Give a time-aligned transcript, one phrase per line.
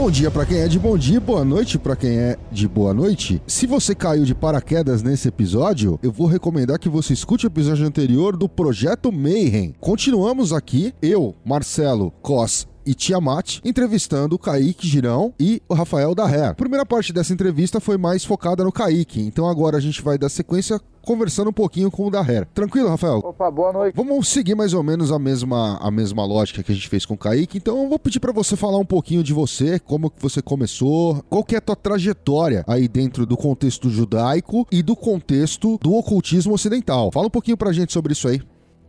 [0.00, 2.94] Bom dia para quem é de bom dia, boa noite para quem é de boa
[2.94, 3.42] noite.
[3.46, 7.86] Se você caiu de paraquedas nesse episódio, eu vou recomendar que você escute o episódio
[7.86, 9.74] anterior do Projeto Mayhem.
[9.78, 16.26] Continuamos aqui, eu, Marcelo Cos e Tiamat, entrevistando o Kaique Girão e o Rafael da
[16.26, 16.46] Ré.
[16.46, 20.18] A primeira parte dessa entrevista foi mais focada no Kaique, então agora a gente vai
[20.18, 22.46] dar sequência conversando um pouquinho com o Daher.
[22.52, 23.18] Tranquilo, Rafael?
[23.18, 23.94] Opa, boa noite.
[23.94, 27.14] Vamos seguir mais ou menos a mesma, a mesma lógica que a gente fez com
[27.14, 27.58] o Kaique.
[27.58, 31.22] Então eu vou pedir para você falar um pouquinho de você, como que você começou,
[31.30, 35.94] qual que é a tua trajetória aí dentro do contexto judaico e do contexto do
[35.94, 37.12] ocultismo ocidental.
[37.12, 38.42] Fala um pouquinho pra gente sobre isso aí.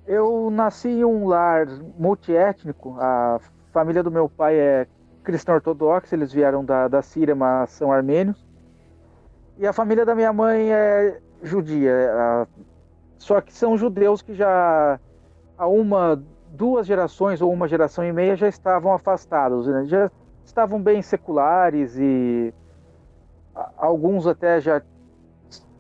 [0.08, 1.68] Eu nasci em um lar
[1.98, 2.98] multiétnico.
[3.00, 3.40] A
[3.72, 4.88] família do meu pai é
[5.24, 8.46] cristã ortodoxa, eles vieram da, da Síria, mas são armênios.
[9.58, 12.48] E a família da minha mãe é judia.
[13.18, 15.00] Só que são judeus que já
[15.58, 19.86] há uma, duas gerações ou uma geração e meia já estavam afastados, né?
[19.86, 20.10] já
[20.44, 22.54] estavam bem seculares e
[23.78, 24.82] alguns até já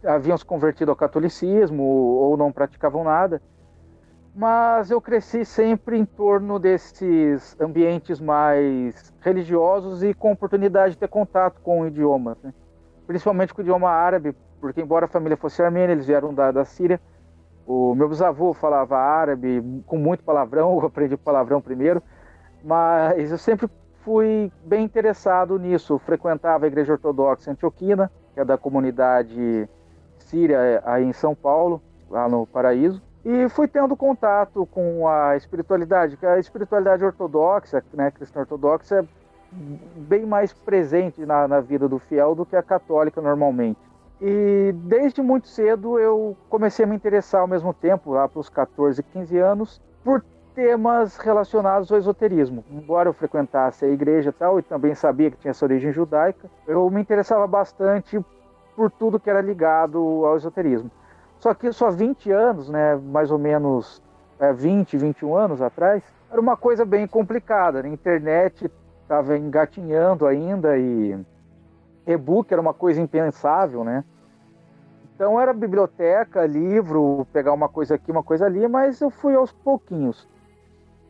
[0.05, 3.41] haviam se convertido ao catolicismo ou não praticavam nada.
[4.33, 11.09] Mas eu cresci sempre em torno desses ambientes mais religiosos e com oportunidade de ter
[11.09, 12.53] contato com idiomas, né?
[13.05, 16.63] principalmente com o idioma árabe, porque embora a família fosse armênia, eles vieram da, da
[16.63, 16.99] Síria.
[17.67, 22.01] O meu bisavô falava árabe com muito palavrão, eu aprendi palavrão primeiro,
[22.63, 23.69] mas eu sempre
[24.01, 25.99] fui bem interessado nisso.
[25.99, 29.67] Frequentava a igreja ortodoxa antioquina, que é da comunidade
[30.19, 33.01] síria aí em São Paulo, lá no Paraíso.
[33.23, 39.05] E fui tendo contato com a espiritualidade, que a espiritualidade ortodoxa, né, cristã ortodoxa, é
[39.95, 43.79] bem mais presente na, na vida do fiel do que a católica normalmente.
[44.19, 48.49] E desde muito cedo eu comecei a me interessar ao mesmo tempo, lá para os
[48.49, 50.23] 14, 15 anos, por
[50.55, 52.63] temas relacionados ao esoterismo.
[52.69, 56.49] Embora eu frequentasse a igreja e tal, e também sabia que tinha essa origem judaica,
[56.67, 58.19] eu me interessava bastante
[58.75, 60.89] por tudo que era ligado ao esoterismo.
[61.41, 63.99] Só que só 20 anos, né, mais ou menos
[64.39, 67.81] é, 20, 21 anos atrás, era uma coisa bem complicada.
[67.81, 68.71] A internet
[69.01, 71.17] estava engatinhando ainda e
[72.05, 74.03] e-book era uma coisa impensável, né?
[75.15, 79.51] Então era biblioteca, livro, pegar uma coisa aqui, uma coisa ali, mas eu fui aos
[79.51, 80.29] pouquinhos.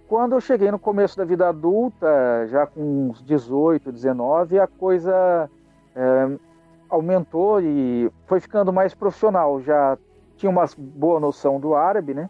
[0.08, 5.50] Quando eu cheguei no começo da vida adulta, já com uns 18, 19, a coisa
[5.94, 6.38] é,
[6.90, 9.60] aumentou e foi ficando mais profissional.
[9.60, 9.98] Já
[10.42, 12.28] tinha uma boa noção do árabe, né?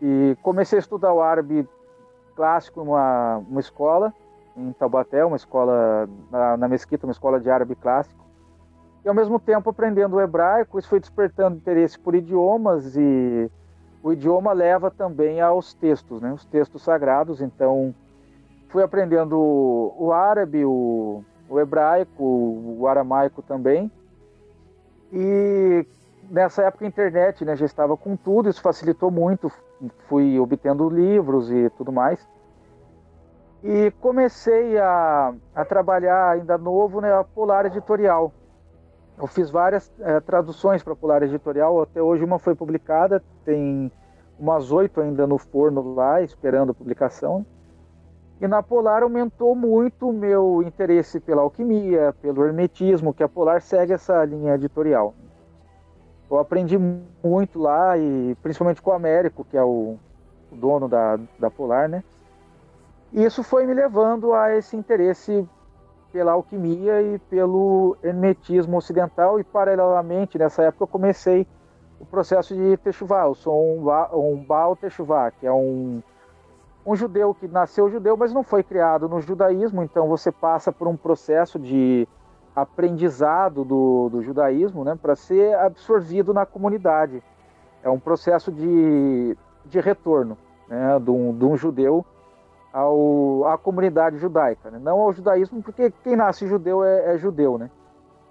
[0.00, 1.68] E comecei a estudar o árabe
[2.34, 4.12] clássico numa uma escola
[4.56, 8.24] em Taubaté, uma escola na, na Mesquita, uma escola de árabe clássico.
[9.04, 13.50] E ao mesmo tempo aprendendo o hebraico, isso foi despertando interesse por idiomas e
[14.02, 16.32] o idioma leva também aos textos, né?
[16.32, 17.42] Os textos sagrados.
[17.42, 17.94] Então
[18.70, 22.24] fui aprendendo o árabe, o, o hebraico,
[22.78, 23.90] o aramaico também.
[25.12, 25.86] E
[26.30, 29.50] nessa época a internet né, já estava com tudo, isso facilitou muito.
[30.08, 32.26] Fui obtendo livros e tudo mais
[33.66, 38.32] e comecei a, a trabalhar ainda novo na né, Polar Editorial.
[39.18, 43.90] Eu fiz várias é, traduções para Polar Editorial, até hoje uma foi publicada, tem
[44.38, 47.44] umas oito ainda no forno lá, esperando a publicação.
[48.40, 53.62] E na Polar aumentou muito o meu interesse pela alquimia, pelo hermetismo, que a Polar
[53.62, 55.12] segue essa linha editorial.
[56.30, 56.76] Eu aprendi
[57.22, 59.96] muito lá, e principalmente com o Américo, que é o,
[60.50, 62.02] o dono da, da Polar, né?
[63.12, 65.48] E isso foi me levando a esse interesse
[66.12, 71.46] pela alquimia e pelo hermetismo ocidental e paralelamente nessa época eu comecei
[72.00, 73.24] o processo de Techuvá.
[73.24, 76.02] Eu sou um, um Baal Techuvá, que é um,
[76.84, 80.88] um judeu que nasceu judeu, mas não foi criado no judaísmo, então você passa por
[80.88, 82.08] um processo de
[82.56, 87.22] aprendizado do, do judaísmo né, para ser absorvido na comunidade.
[87.82, 89.36] É um processo de,
[89.66, 92.04] de retorno né, de, um, de um judeu
[92.72, 94.78] ao, à comunidade judaica, né?
[94.82, 97.70] não ao judaísmo, porque quem nasce judeu é, é, judeu, né?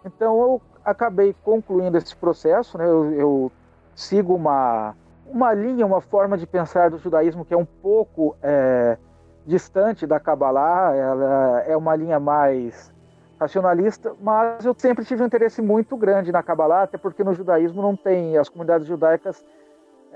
[0.04, 2.86] Então eu acabei concluindo esse processo, né?
[2.86, 3.52] Eu, eu,
[3.96, 4.94] sigo uma
[5.26, 8.98] uma linha, uma forma de pensar do judaísmo que é um pouco é,
[9.46, 12.94] distante da Kabbalah, ela é uma linha mais
[13.40, 17.82] racionalista, mas eu sempre tive um interesse muito grande na Kabbalah, até porque no judaísmo
[17.82, 19.44] não tem, as comunidades judaicas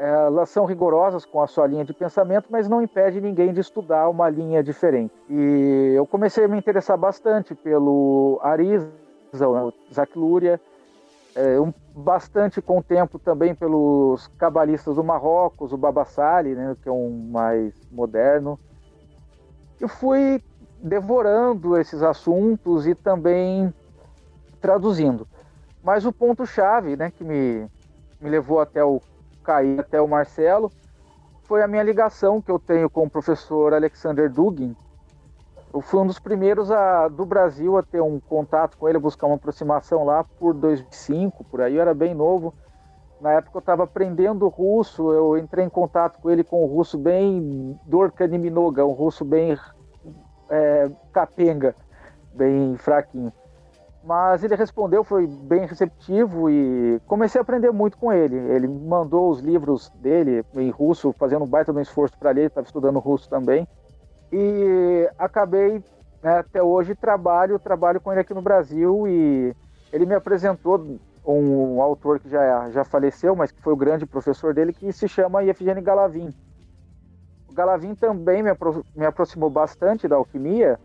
[0.02, 4.08] elas são rigorosas com a sua linha de pensamento, mas não impede ninguém de estudar
[4.08, 5.14] uma linha diferente.
[5.30, 10.58] E eu comecei a me interessar bastante pelo Arizal, né, Zach Luria,
[11.62, 16.92] um, bastante com o tempo também pelos cabalistas do Marrocos, o Babassali, né, que é
[16.94, 18.58] um mais moderno.
[19.82, 20.42] Eu fui
[20.82, 23.74] devorando esses assuntos e também
[24.62, 25.28] traduzindo.
[25.84, 27.68] Mas o ponto-chave né, que me,
[28.20, 29.02] me levou até o
[29.44, 30.72] Caí, até o Marcelo,
[31.44, 34.76] foi a minha ligação que eu tenho com o professor Alexander Dugin.
[35.74, 39.02] Eu fui um dos primeiros a, do Brasil a ter um contato com ele, a
[39.02, 42.54] buscar uma aproximação lá por 2005, por aí, eu era bem novo.
[43.22, 46.98] Na época eu estava aprendendo russo, eu entrei em contato com ele com um russo
[46.98, 49.56] bem Dorkaniminoga, um russo bem
[50.50, 51.76] é, capenga,
[52.34, 53.32] bem fraquinho.
[54.04, 58.36] Mas ele respondeu, foi bem receptivo e comecei a aprender muito com ele.
[58.36, 62.98] Ele mandou os livros dele em russo, fazendo um baita esforço para ler, estava estudando
[63.00, 63.68] russo também.
[64.32, 65.84] E acabei,
[66.24, 69.54] né, até hoje, trabalho, trabalho com ele aqui no Brasil e
[69.92, 74.54] ele me apresentou um autor que já, já faleceu, mas que foi o grande professor
[74.54, 76.34] dele, que se chama Yevgeny Galavin.
[77.50, 80.80] O Galavin também me, apro me aproximou bastante da alquimia.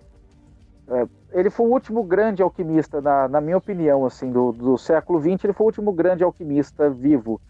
[0.88, 5.20] É, ele foi o último grande alquimista, na, na minha opinião, assim, do, do século
[5.20, 7.40] XX, ele foi o último grande alquimista vivo.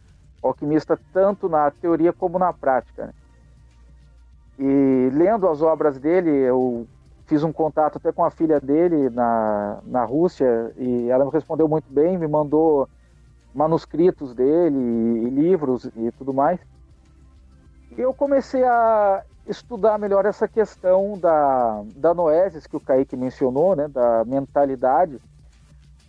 [0.43, 3.07] Alquimista tanto na teoria como na prática.
[3.07, 3.13] Né?
[4.59, 6.87] E lendo as obras dele, eu
[7.27, 11.67] fiz um contato até com a filha dele na, na Rússia e ela me respondeu
[11.67, 12.89] muito bem, me mandou
[13.55, 16.61] manuscritos dele e, e livros e tudo mais
[17.97, 23.89] eu comecei a estudar melhor essa questão da, da noesis que o Kaique mencionou, né,
[23.89, 25.21] da mentalidade,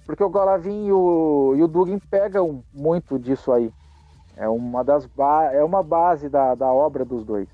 [0.06, 3.72] porque o Golavin e o, e o Dugin pegam muito disso aí.
[4.38, 5.10] É uma, das
[5.54, 7.48] é uma base da, da obra dos dois.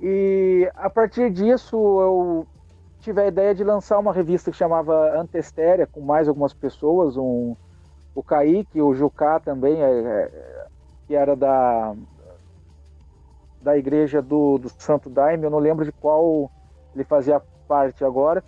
[0.00, 2.46] E a partir disso eu
[3.00, 7.56] tive a ideia de lançar uma revista que chamava Antestéria, com mais algumas pessoas, um,
[8.14, 10.66] o Kaique, o Jucá também, é, é,
[11.06, 11.94] que era da,
[13.60, 16.50] da igreja do, do Santo Daime, eu não lembro de qual
[16.94, 18.42] ele fazia parte agora,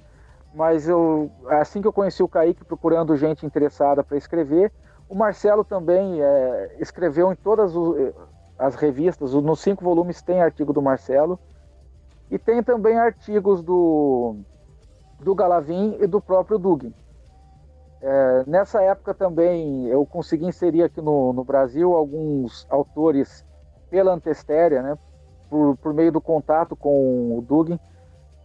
[0.55, 4.73] mas eu assim que eu conheci o Kaique procurando gente interessada para escrever,
[5.09, 7.73] o Marcelo também é, escreveu em todas
[8.59, 11.39] as revistas, nos cinco volumes tem artigo do Marcelo,
[12.31, 14.37] e tem também artigos do,
[15.19, 16.95] do Galavin e do próprio Dugin.
[18.01, 23.45] É, nessa época também eu consegui inserir aqui no, no Brasil alguns autores
[23.91, 24.97] pela Antestéria, né,
[25.51, 27.79] por, por meio do contato com o Dugin,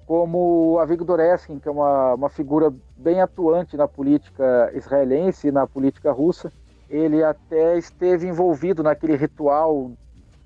[0.08, 5.52] como a Avigdor Eskin, que é uma, uma figura bem atuante na política israelense e
[5.52, 6.52] na política russa.
[6.90, 9.92] Ele até esteve envolvido naquele ritual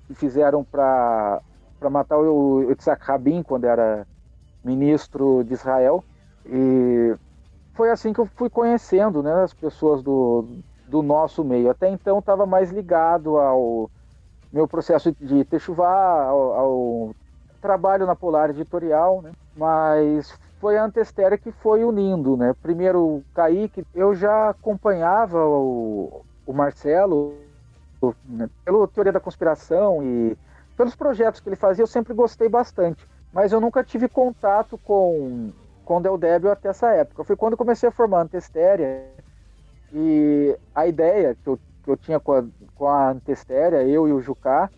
[0.06, 1.42] que fizeram para
[1.90, 4.06] matar o Yitzhak Rabin quando era
[4.64, 6.02] ministro de Israel.
[6.46, 7.14] E
[7.74, 10.46] foi assim que eu fui conhecendo né, as pessoas do,
[10.88, 11.70] do nosso meio.
[11.70, 13.90] Até então estava mais ligado ao
[14.52, 17.14] meu processo de techuvá, ao, ao,
[17.60, 19.32] trabalho na Polar Editorial, né?
[19.54, 22.54] mas foi a Antestéria que foi unindo, né?
[22.62, 27.34] Primeiro o Kaique, eu já acompanhava o, o Marcelo
[28.26, 28.48] né?
[28.64, 30.38] pela teoria da conspiração e
[30.74, 35.50] pelos projetos que ele fazia, eu sempre gostei bastante, mas eu nunca tive contato com
[35.90, 37.24] com Del Débio até essa época.
[37.24, 39.02] Foi quando comecei a formar a Antestéria
[39.92, 42.44] e a ideia que eu que eu tinha com a,
[42.74, 44.70] com a Antestéria, eu e o Jucá,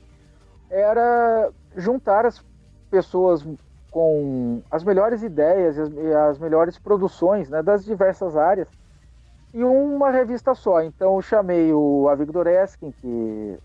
[0.70, 2.44] era juntar as
[2.90, 3.46] pessoas
[3.90, 8.68] com as melhores ideias e as, e as melhores produções né, das diversas áreas
[9.52, 10.82] em uma revista só.
[10.82, 13.58] Então eu chamei o Avigdor Eskin, que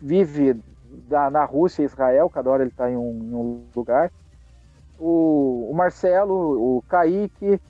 [0.00, 0.60] vive
[1.08, 4.10] da, na Rússia e Israel, cada hora ele está em, um, em um lugar,
[4.98, 7.60] o, o Marcelo, o Kaique,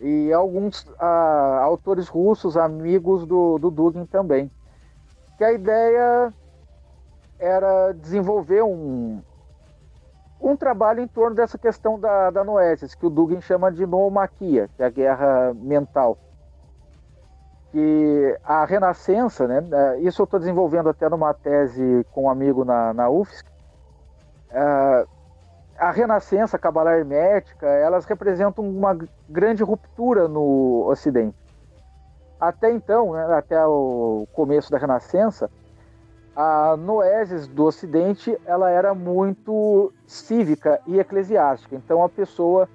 [0.00, 4.50] e alguns ah, autores russos, amigos do, do Dugin também.
[5.36, 6.32] Que a ideia
[7.38, 9.22] era desenvolver um,
[10.40, 14.68] um trabalho em torno dessa questão da, da noesis, que o Dugin chama de noomaquia,
[14.76, 16.18] que é a guerra mental.
[17.72, 22.64] Que a renascença, né, é, isso eu estou desenvolvendo até numa tese com um amigo
[22.64, 23.46] na, na UFSC,
[24.50, 25.19] uh,
[25.80, 28.96] a Renascença, a Cabala Hermética, elas representam uma
[29.26, 31.34] grande ruptura no Ocidente.
[32.38, 35.50] Até então, né, até o começo da Renascença,
[36.36, 41.74] a noesis do Ocidente ela era muito cívica e eclesiástica.
[41.74, 42.68] Então a pessoa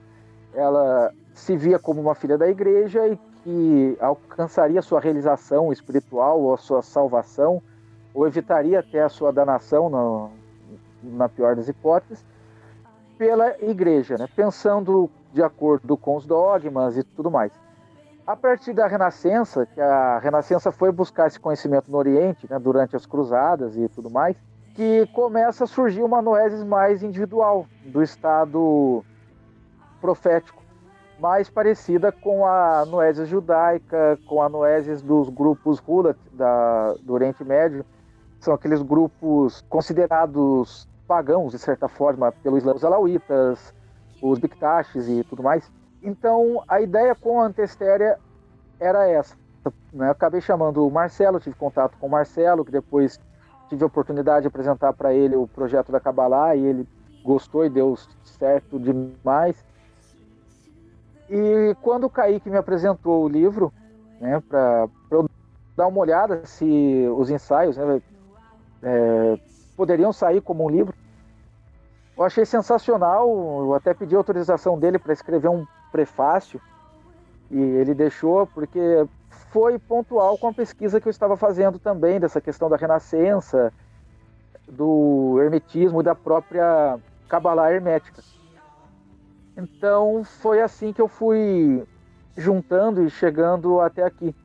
[0.52, 6.58] ela se via como uma filha da igreja e que alcançaria sua realização espiritual ou
[6.58, 7.62] sua salvação,
[8.16, 10.32] ou evitaria até a sua danação, no,
[11.04, 12.26] na pior das hipóteses,
[13.18, 14.28] pela igreja, né?
[14.36, 17.52] pensando de acordo com os dogmas e tudo mais.
[18.26, 22.96] A partir da Renascença, que a Renascença foi buscar esse conhecimento no Oriente, né, durante
[22.96, 24.36] as cruzadas e tudo mais,
[24.74, 29.04] que começa a surgir uma noesis mais individual, do estado
[30.02, 30.66] profético
[31.20, 37.44] mais parecida com a noesis judaica, com a noesis dos grupos Hulat da, do Oriente
[37.44, 37.86] Médio.
[38.40, 43.74] São aqueles grupos considerados pagãos, de certa forma, pelo Islã, os alauítas,
[44.22, 45.72] os Biktashes e tudo mais.
[46.02, 48.20] Então, a ideia com a Antestéria
[48.80, 49.36] era essa.
[49.92, 50.10] Né?
[50.10, 53.20] Acabei chamando o Marcelo, tive contato com o Marcelo, que depois
[53.70, 56.88] tive a oportunidade de apresentar para ele o projeto da Kabbalah, e ele
[57.24, 59.64] gostou e deu certo demais.
[61.30, 63.74] E quando o Kaique me apresentou o livro,
[64.20, 65.28] né, para eu
[65.76, 68.02] dar uma olhada se os ensaios né,
[68.84, 69.40] é,
[69.75, 70.94] poderiam sair como um livro,
[72.17, 73.29] eu achei sensacional.
[73.29, 76.62] Eu até pedi autorização dele para escrever um prefácio
[77.51, 79.05] e ele deixou porque
[79.51, 83.72] foi pontual com a pesquisa que eu estava fazendo também dessa questão da renascença,
[84.67, 88.22] do hermetismo e da própria Kabbalah hermética.
[89.55, 91.84] Então foi assim que eu fui
[92.36, 94.36] juntando e chegando até aqui.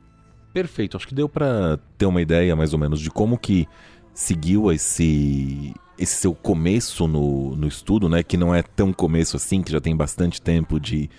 [0.53, 3.69] Perfeito, acho que deu para ter uma ideia mais ou menos de como que
[4.21, 8.23] seguiu esse esse seu começo no, no estudo, né?
[8.23, 11.11] Que não é tão começo assim, que já tem bastante tempo de,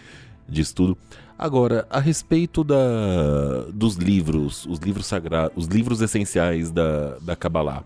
[0.50, 0.98] de estudo.
[1.38, 7.84] Agora, a respeito da, dos livros, os livros sagrados, os livros essenciais da, da Kabbalah,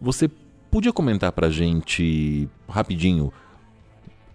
[0.00, 0.28] você
[0.68, 3.32] podia comentar pra gente rapidinho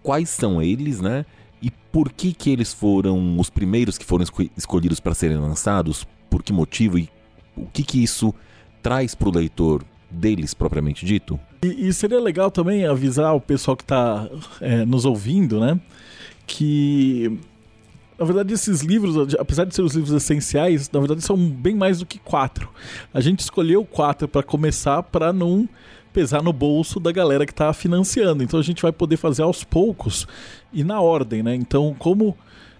[0.02, 1.26] quais são eles, né?
[1.60, 4.24] E por que que eles foram os primeiros que foram
[4.56, 6.06] escolhidos para serem lançados?
[6.30, 7.10] Por que motivo e
[7.54, 8.34] o que que isso
[8.82, 11.38] traz para o leitor deles propriamente dito?
[11.62, 14.28] E, e, seria legal também avisar o pessoal que está
[14.60, 15.78] é, nos ouvindo, né?
[16.46, 17.38] Que
[18.18, 22.00] na verdade, esses livros, apesar de serem os livros essenciais, na verdade são bem mais
[22.00, 22.68] do que quatro.
[23.14, 25.68] A gente escolheu quatro para começar para não
[26.12, 28.42] pesar no bolso da galera que está financiando.
[28.42, 30.26] Então a gente vai poder fazer aos poucos
[30.72, 31.54] e na ordem, né?
[31.54, 32.36] Então, como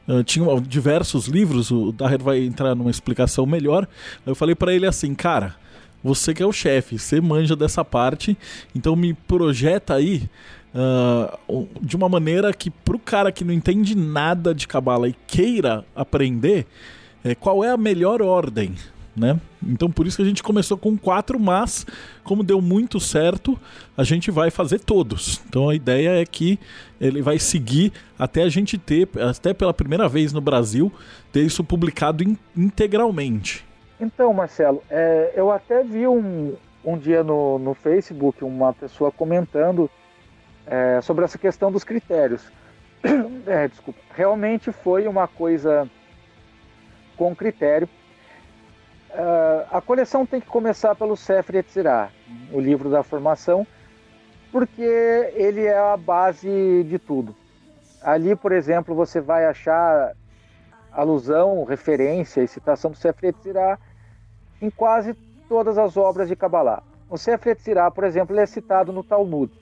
[0.08, 3.87] uh, tinha diversos livros, o Daher vai entrar numa explicação melhor.
[4.26, 5.54] Eu falei para ele assim, cara,
[6.02, 8.37] você que é o chefe, você manja dessa parte,
[8.75, 10.28] então me projeta aí
[10.75, 15.85] uh, de uma maneira que pro cara que não entende nada de cabala e queira
[15.95, 16.67] aprender,
[17.25, 18.75] é, qual é a melhor ordem
[19.19, 19.38] né?
[19.67, 21.85] Então por isso que a gente começou com quatro, mas
[22.23, 23.59] como deu muito certo,
[23.97, 25.43] a gente vai fazer todos.
[25.49, 26.59] Então a ideia é que
[27.00, 30.93] ele vai seguir até a gente ter, até pela primeira vez no Brasil,
[31.33, 33.64] ter isso publicado in, integralmente.
[34.00, 39.90] Então, Marcelo, é, eu até vi um, um dia no, no Facebook uma pessoa comentando
[40.67, 42.50] é, sobre essa questão dos critérios.
[43.47, 43.99] É, desculpa.
[44.14, 45.88] Realmente foi uma coisa
[47.17, 47.88] com critério
[49.11, 52.11] Uh, a coleção tem que começar pelo Sefer Yetzirah,
[52.52, 53.67] o livro da formação,
[54.52, 54.83] porque
[55.35, 57.35] ele é a base de tudo.
[58.02, 60.14] Ali, por exemplo, você vai achar
[60.93, 63.78] alusão, referência e citação do Sefer Yetzirah
[64.60, 65.14] em quase
[65.48, 66.82] todas as obras de Kabbalah.
[67.10, 67.56] O Sefer
[67.94, 69.52] por exemplo, ele é citado no Talmud.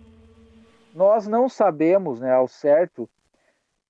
[0.95, 3.09] Nós não sabemos né, ao certo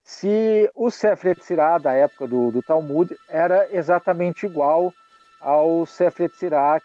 [0.03, 1.37] se o Sefer
[1.83, 4.93] da época do, do Talmud era exatamente igual
[5.41, 6.31] ao Sefer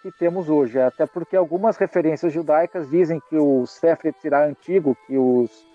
[0.02, 4.14] que temos hoje, até porque algumas referências judaicas dizem que o Sefer
[4.46, 5.66] antigo, que os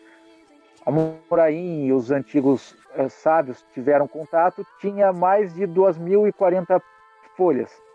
[0.85, 6.81] Amoraim e os antigos eh, sábios tiveram contato, tinha mais de 2.040
[7.37, 7.86] folhas.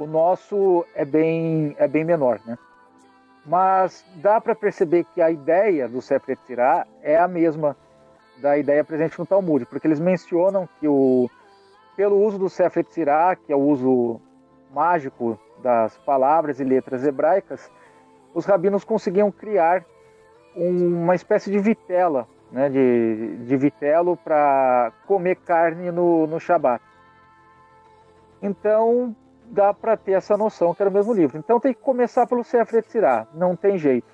[0.00, 2.56] O nosso é bem, é bem menor, né?
[3.44, 7.76] Mas dá para perceber que a ideia do Sefer Yetzirah é a mesma
[8.38, 11.28] da ideia presente no Talmud, porque eles mencionam que o
[11.94, 14.18] pelo uso do Tzirah, que é o uso
[14.72, 17.70] mágico das palavras e letras hebraicas,
[18.32, 19.84] os rabinos conseguiam criar
[20.56, 26.82] uma espécie de vitela, né, de, de vitelo para comer carne no, no Shabat.
[28.40, 29.14] Então,
[29.50, 31.36] dá para ter essa noção que era o mesmo livro.
[31.38, 34.06] Então tem que começar pelo Sefer Tzirah, não tem jeito.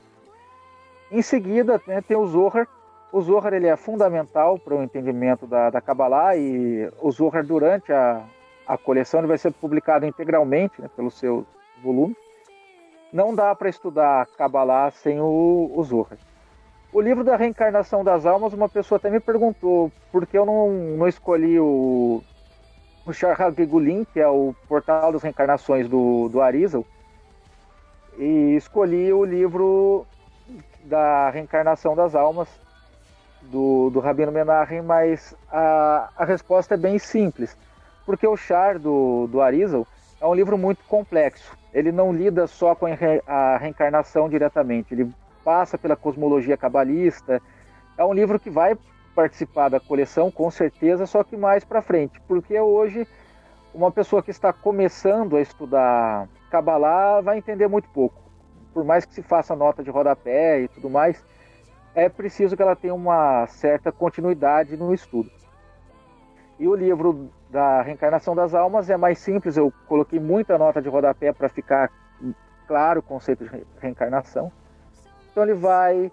[1.11, 2.67] Em seguida, né, tem o Zohar,
[3.13, 7.93] o Zohar ele é fundamental para o entendimento da, da Kabbalah e o Zohar durante
[7.93, 8.25] a,
[8.67, 11.47] a coleção ele vai ser publicado integralmente né, pelo seu
[11.83, 12.17] volume.
[13.13, 16.19] Não dá para estudar Kabbalah sem o, o Zohar.
[16.93, 20.71] O livro da reencarnação das almas, uma pessoa até me perguntou por que eu não,
[20.71, 22.23] não escolhi o,
[23.07, 26.85] o Charhagegulin, que é o portal das reencarnações do, do Arizal,
[28.19, 30.05] e escolhi o livro
[30.85, 32.49] da reencarnação das almas
[33.43, 37.57] do, do Rabino Menachem, mas a, a resposta é bem simples,
[38.05, 39.87] porque o Char do, do Arizal
[40.21, 41.57] é um livro muito complexo.
[41.73, 42.87] Ele não lida só com
[43.27, 45.13] a reencarnação diretamente, ele
[45.45, 47.41] passa pela cosmologia cabalista.
[47.97, 48.77] É um livro que vai
[49.17, 53.09] participar da coleção, com certeza, só que mais para frente, porque hoje
[53.73, 58.23] uma pessoa que está começando a estudar Kabbalah vai entender muito pouco.
[58.75, 61.25] Por mais que se faça nota de rodapé e tudo mais,
[61.95, 65.31] é preciso que ela tenha uma certa continuidade no estudo.
[66.59, 70.91] E o livro da Reencarnação das Almas é mais simples, eu coloquei muita nota de
[70.91, 71.91] rodapé para ficar
[72.67, 74.53] claro o conceito de reencarnação.
[75.31, 76.13] Então ele vai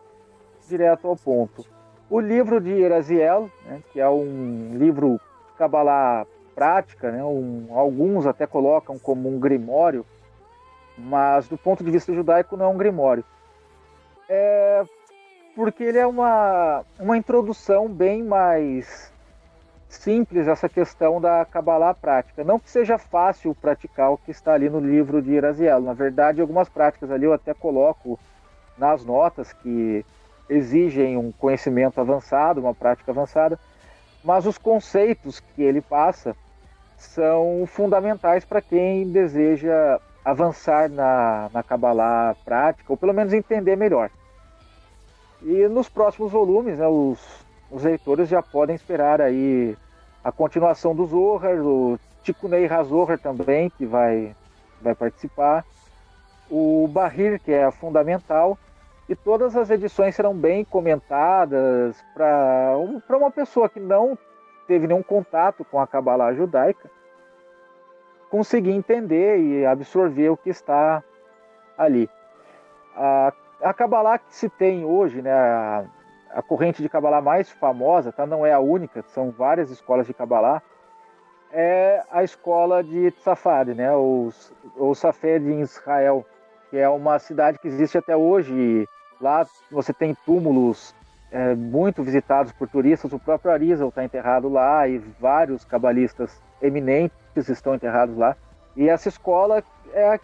[0.67, 1.72] direto ao ponto.
[2.13, 5.19] O livro de Eraziel, né, que é um livro
[5.57, 10.05] Kabbalah prática, né, um, alguns até colocam como um grimório,
[10.95, 13.25] mas do ponto de vista judaico não é um grimório.
[14.29, 14.85] É
[15.55, 19.11] porque ele é uma, uma introdução bem mais
[19.89, 22.43] simples essa questão da Kabbalah prática.
[22.43, 25.81] Não que seja fácil praticar o que está ali no livro de Iraziel.
[25.81, 28.19] Na verdade, algumas práticas ali eu até coloco
[28.77, 30.05] nas notas que
[30.49, 33.59] exigem um conhecimento avançado, uma prática avançada,
[34.23, 36.35] mas os conceitos que ele passa
[36.97, 44.09] são fundamentais para quem deseja avançar na, na Kabbalah prática, ou pelo menos entender melhor.
[45.41, 47.19] E nos próximos volumes, né, os,
[47.69, 49.77] os leitores já podem esperar aí
[50.23, 54.33] a continuação do Zohar, o Tikunei Hazohar também, que vai,
[54.81, 55.65] vai participar,
[56.49, 58.57] o Bahir, que é a fundamental,
[59.07, 64.17] e todas as edições serão bem comentadas para um, uma pessoa que não
[64.67, 66.89] teve nenhum contato com a Kabbalah judaica
[68.33, 71.03] conseguir entender e absorver o que está
[71.77, 72.09] ali.
[72.95, 75.85] A, a Kabbalah que se tem hoje, né, a,
[76.31, 80.15] a corrente de Kabbalah mais famosa, tá, não é a única, são várias escolas de
[80.15, 80.63] Kabbalah,
[81.51, 84.31] é a escola de Tzafad, né, o,
[84.77, 86.25] o Safed em Israel,
[86.71, 88.89] que é uma cidade que existe até hoje.
[89.23, 90.93] Lá você tem túmulos
[91.31, 97.47] é, muito visitados por turistas, o próprio Arizal está enterrado lá e vários cabalistas eminentes
[97.47, 98.35] estão enterrados lá.
[98.75, 100.19] E essa escola é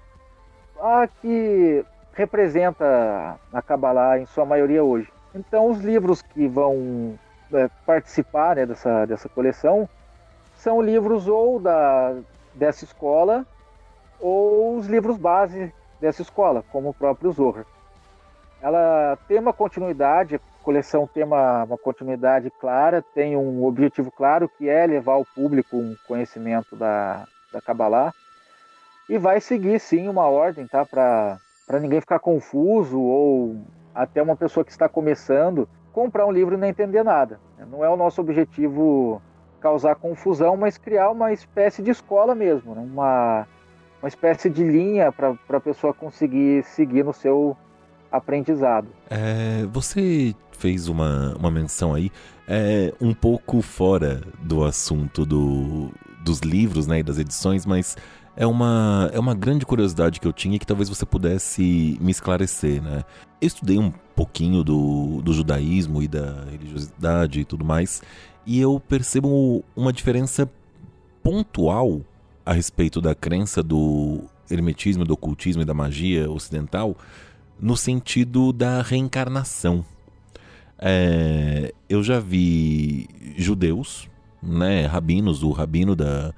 [0.81, 5.09] a, a que representa a Kabbalah em sua maioria hoje.
[5.33, 7.17] Então, os livros que vão
[7.53, 9.87] é, participar né, dessa, dessa coleção
[10.57, 12.17] são livros ou da,
[12.53, 13.45] dessa escola
[14.19, 17.65] ou os livros base dessa escola, como o próprio Zohar.
[18.61, 24.49] Ela tem uma continuidade, a coleção tem uma, uma continuidade clara, tem um objetivo claro
[24.49, 28.13] que é levar ao público um conhecimento da, da Kabbalah
[29.07, 30.85] e vai seguir sim uma ordem, tá?
[30.85, 31.39] Para
[31.79, 33.57] ninguém ficar confuso ou
[33.95, 37.39] até uma pessoa que está começando comprar um livro e não entender nada.
[37.69, 39.21] Não é o nosso objetivo
[39.59, 42.81] causar confusão, mas criar uma espécie de escola mesmo, né?
[42.81, 43.47] uma,
[44.01, 47.57] uma espécie de linha para a pessoa conseguir seguir no seu
[48.11, 48.87] aprendizado.
[49.09, 52.11] É, você fez uma, uma menção aí
[52.47, 55.91] é, um pouco fora do assunto do,
[56.23, 57.95] dos livros né, e das edições, mas
[58.35, 62.11] é uma, é uma grande curiosidade que eu tinha e que talvez você pudesse me
[62.11, 63.03] esclarecer, né?
[63.41, 68.01] Eu estudei um pouquinho do, do judaísmo e da religiosidade e tudo mais,
[68.45, 70.49] e eu percebo uma diferença
[71.21, 72.01] pontual
[72.45, 76.95] a respeito da crença do hermetismo, do ocultismo e da magia ocidental
[77.59, 79.83] no sentido da reencarnação.
[80.77, 84.07] É, eu já vi judeus,
[84.41, 86.33] né, rabinos, o rabino da,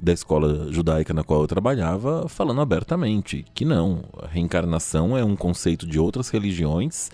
[0.00, 5.36] da escola judaica na qual eu trabalhava, falando abertamente que não, a reencarnação é um
[5.36, 7.10] conceito de outras religiões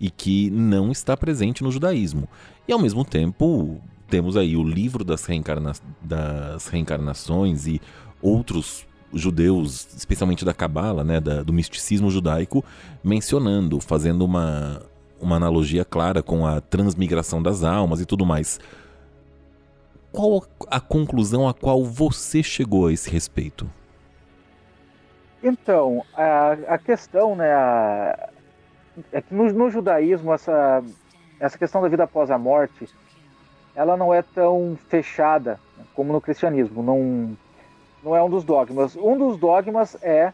[0.00, 2.28] e que não está presente no judaísmo.
[2.66, 5.72] E ao mesmo tempo, temos aí o livro das, reencarna
[6.02, 7.80] das reencarnações e
[8.20, 12.64] outros judeus, especialmente da Cabala, né, da, do misticismo judaico,
[13.02, 14.82] mencionando, fazendo uma,
[15.20, 18.58] uma analogia clara com a transmigração das almas e tudo mais
[20.14, 23.68] qual a conclusão a qual você chegou a esse respeito?
[25.42, 28.30] Então, a, a questão, né, a,
[29.12, 30.82] é que no, no, judaísmo essa,
[31.40, 32.88] essa questão da vida após a morte,
[33.74, 35.58] ela não é tão fechada
[35.94, 37.36] como no cristianismo, não,
[38.04, 38.94] não é um dos dogmas.
[38.96, 40.32] Um dos dogmas é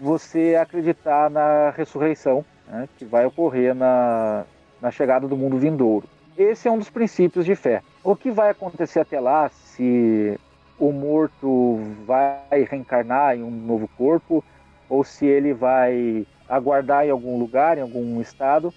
[0.00, 4.44] você acreditar na ressurreição, né, que vai ocorrer na,
[4.80, 6.08] na chegada do mundo vindouro.
[6.38, 7.82] Esse é um dos princípios de fé.
[8.02, 10.40] O que vai acontecer até lá, se
[10.78, 14.42] o morto vai reencarnar em um novo corpo,
[14.88, 18.72] ou se ele vai aguardar em algum lugar, em algum estado,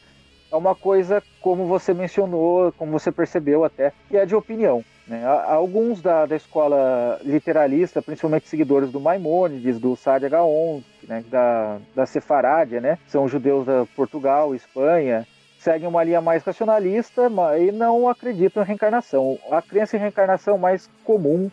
[0.52, 4.84] é uma coisa, como você mencionou, como você percebeu até, que é de opinião.
[5.08, 5.26] Né?
[5.26, 11.24] Alguns da, da escola literalista, principalmente seguidores do Maimônides, do Sade Gaon, né?
[11.30, 12.98] da, da Sefarádia, né?
[13.08, 15.28] são judeus da Portugal, Espanha,
[15.60, 19.38] seguem uma linha mais racionalista e não acreditam em reencarnação.
[19.52, 21.50] A crença em reencarnação mais comum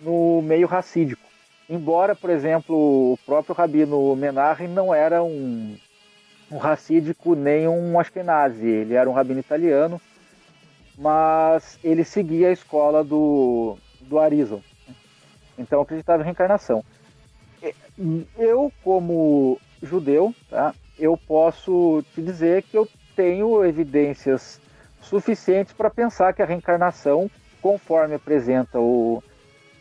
[0.00, 1.22] no meio racídico.
[1.68, 5.76] Embora, por exemplo, o próprio Rabino Menachem não era um,
[6.50, 10.00] um racídico nem um Ashkenazi, ele era um rabino italiano,
[10.96, 14.62] mas ele seguia a escola do, do Arizon.
[15.58, 16.84] Então acreditava em reencarnação.
[18.36, 24.60] Eu, como judeu, tá, eu posso te dizer que eu tenho evidências
[25.00, 29.22] suficientes para pensar que a reencarnação, conforme apresenta o,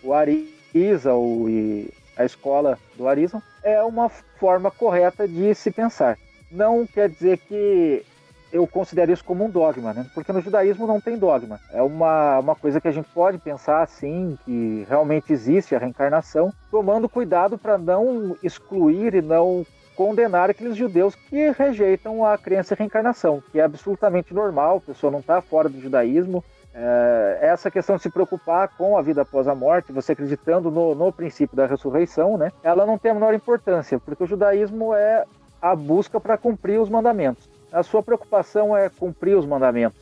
[0.03, 6.17] o Arisa o, e a escola do Arison, é uma forma correta de se pensar.
[6.51, 8.05] Não quer dizer que
[8.51, 10.05] eu considero isso como um dogma, né?
[10.13, 11.59] Porque no judaísmo não tem dogma.
[11.71, 16.51] É uma, uma coisa que a gente pode pensar assim, que realmente existe a reencarnação,
[16.69, 22.77] tomando cuidado para não excluir e não condenar aqueles judeus que rejeitam a crença em
[22.77, 26.43] reencarnação, que é absolutamente normal, a pessoa não está fora do judaísmo.
[26.73, 30.95] É, essa questão de se preocupar com a vida após a morte, você acreditando no,
[30.95, 35.25] no princípio da ressurreição, né, ela não tem a menor importância, porque o judaísmo é
[35.61, 37.49] a busca para cumprir os mandamentos.
[37.71, 40.01] A sua preocupação é cumprir os mandamentos.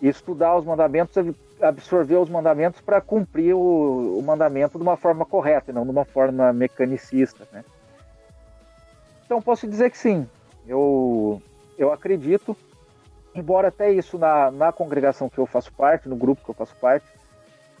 [0.00, 1.16] Estudar os mandamentos,
[1.60, 5.90] absorver os mandamentos para cumprir o, o, mandamento de uma forma correta, e não de
[5.90, 7.46] uma forma mecanicista.
[7.52, 7.64] Né?
[9.24, 10.28] Então posso dizer que sim,
[10.66, 11.42] eu,
[11.76, 12.56] eu acredito,
[13.34, 16.76] embora até isso na, na congregação que eu faço parte, no grupo que eu faço
[16.76, 17.06] parte,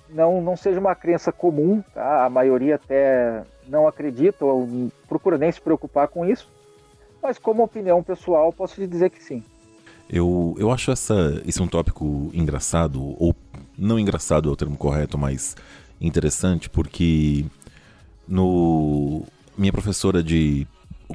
[0.08, 2.24] não, não seja uma crença comum, tá?
[2.24, 4.68] a maioria até não acredita ou
[5.08, 6.48] procura nem se preocupar com isso,
[7.22, 9.42] mas como opinião pessoal posso te dizer que sim.
[10.10, 13.34] Eu, eu acho essa, esse um tópico engraçado, ou
[13.78, 15.56] não engraçado é o termo correto, mas
[16.00, 17.46] interessante, porque
[18.28, 19.22] no
[19.56, 20.66] minha professora de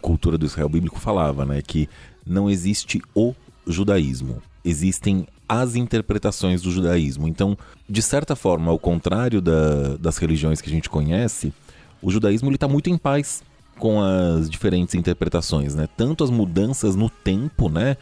[0.02, 1.89] cultura do Israel bíblico falava, né, que
[2.26, 3.34] não existe o
[3.65, 7.28] judaísmo, existem as interpretações do judaísmo.
[7.28, 11.54] Então, de certa forma, ao contrário da, das religiões que a gente conhece,
[12.02, 13.43] o judaísmo está muito em paz
[13.78, 15.88] com as diferentes interpretações, né?
[15.96, 17.98] Tanto as mudanças no tempo, né?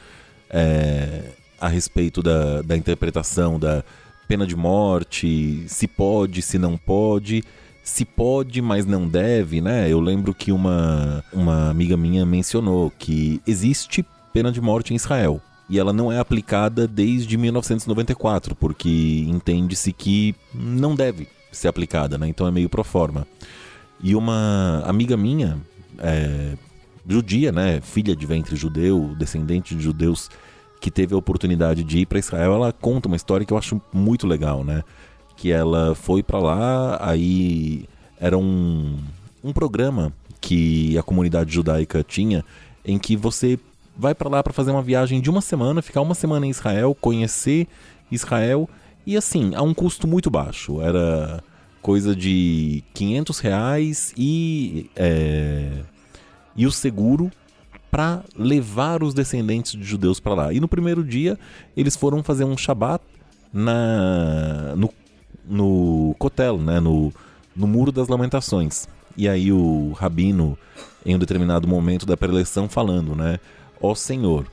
[0.49, 3.83] É, a respeito da, da interpretação da
[4.27, 7.43] pena de morte, se pode, se não pode,
[7.83, 9.87] se pode, mas não deve, né?
[9.89, 15.41] Eu lembro que uma, uma amiga minha mencionou que existe pena de morte em Israel.
[15.69, 22.27] E ela não é aplicada desde 1994, porque entende-se que não deve ser aplicada, né?
[22.27, 23.27] Então é meio pro forma.
[24.01, 25.57] E uma amiga minha,
[25.99, 26.55] é,
[27.07, 27.81] judia, né?
[27.81, 30.29] Filha de ventre judeu, descendente de judeus,
[30.79, 33.81] que teve a oportunidade de ir para Israel, ela conta uma história que eu acho
[33.93, 34.83] muito legal, né?
[35.35, 37.85] que ela foi para lá, aí
[38.19, 38.97] era um,
[39.43, 42.43] um programa que a comunidade judaica tinha
[42.85, 43.59] em que você
[43.97, 46.95] vai para lá para fazer uma viagem de uma semana, ficar uma semana em Israel,
[46.99, 47.67] conhecer
[48.11, 48.69] Israel
[49.05, 50.81] e assim, a um custo muito baixo.
[50.81, 51.43] Era
[51.85, 55.83] coisa de 500 reais e, é,
[56.55, 57.31] e o seguro
[57.91, 60.51] para levar os descendentes de judeus para lá.
[60.51, 61.37] E no primeiro dia
[61.77, 63.03] eles foram fazer um Shabat
[63.53, 64.91] na, no
[65.47, 67.13] no Cotel, né, no,
[67.55, 68.87] no Muro das Lamentações.
[69.15, 70.57] E aí o Rabino,
[71.05, 73.39] em um determinado momento da preleção, falando, né,
[73.79, 74.47] ó Senhor,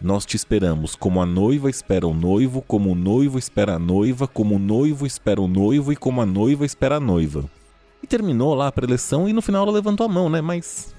[0.00, 4.26] nós te esperamos como a noiva espera o noivo, como o noivo espera a noiva,
[4.26, 7.44] como o noivo espera o noivo e como a noiva espera a noiva.
[8.02, 10.40] E terminou lá a preleção e no final ela levantou a mão, né?
[10.40, 10.94] Mas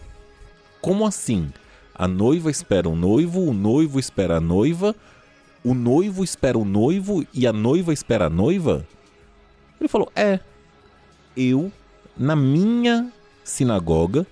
[0.80, 1.52] como assim?
[1.96, 4.96] A noiva espera o noivo, o noivo espera a noiva,
[5.64, 8.86] o noivo espera o noivo e a noiva espera a noiva?
[9.80, 10.40] Ele falou: É,
[11.36, 11.72] eu,
[12.16, 13.12] na minha
[13.44, 14.28] sinagoga,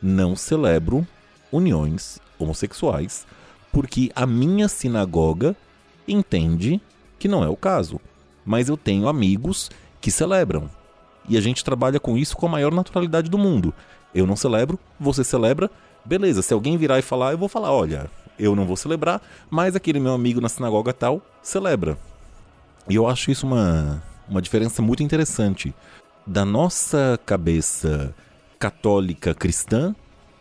[0.00, 1.06] não celebro
[1.50, 3.26] uniões homossexuais,
[3.72, 5.56] porque a minha sinagoga
[6.06, 6.80] entende
[7.18, 8.00] que não é o caso.
[8.44, 10.70] Mas eu tenho amigos que celebram.
[11.28, 13.72] E a gente trabalha com isso com a maior naturalidade do mundo.
[14.14, 15.70] Eu não celebro, você celebra,
[16.04, 16.42] beleza.
[16.42, 20.00] Se alguém virar e falar, eu vou falar: olha, eu não vou celebrar, mas aquele
[20.00, 21.96] meu amigo na sinagoga tal celebra.
[22.88, 25.74] E eu acho isso uma, uma diferença muito interessante
[26.26, 28.14] da nossa cabeça
[28.58, 29.94] católica cristã,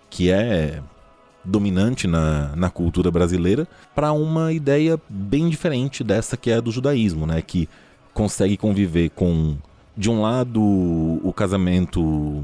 [0.10, 0.82] que é
[1.43, 7.25] dominante na, na cultura brasileira para uma ideia bem diferente dessa que é do judaísmo,
[7.25, 7.41] né?
[7.41, 7.67] Que
[8.13, 9.56] consegue conviver com,
[9.95, 12.43] de um lado, o casamento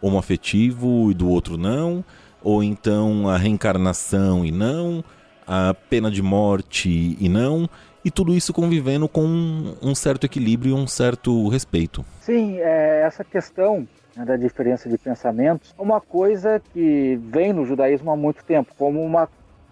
[0.00, 2.04] homoafetivo e do outro não,
[2.42, 5.04] ou então a reencarnação e não,
[5.46, 7.68] a pena de morte e não,
[8.04, 12.04] e tudo isso convivendo com um certo equilíbrio e um certo respeito.
[12.20, 13.86] Sim, é, essa questão
[14.24, 19.28] da diferença de pensamentos uma coisa que vem no judaísmo há muito tempo, como uma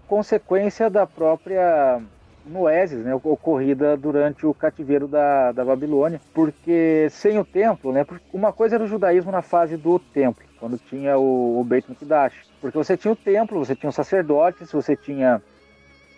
[0.07, 2.00] consequência da própria
[2.46, 8.52] noeses, né, ocorrida durante o cativeiro da, da Babilônia, porque sem o templo, né, uma
[8.52, 12.76] coisa era o judaísmo na fase do templo, quando tinha o, o Beit Mikdash, porque
[12.76, 15.40] você tinha o templo, você tinha os sacerdotes, você tinha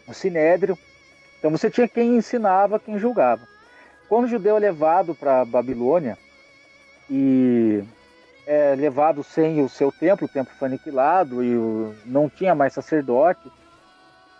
[0.09, 0.77] o sinédrio,
[1.39, 3.43] então você tinha quem ensinava, quem julgava.
[4.09, 6.19] Quando o judeu é levado para Babilônia
[7.09, 7.85] e
[8.47, 12.73] é levado sem o seu templo, o templo foi aniquilado e o, não tinha mais
[12.73, 13.51] sacerdote,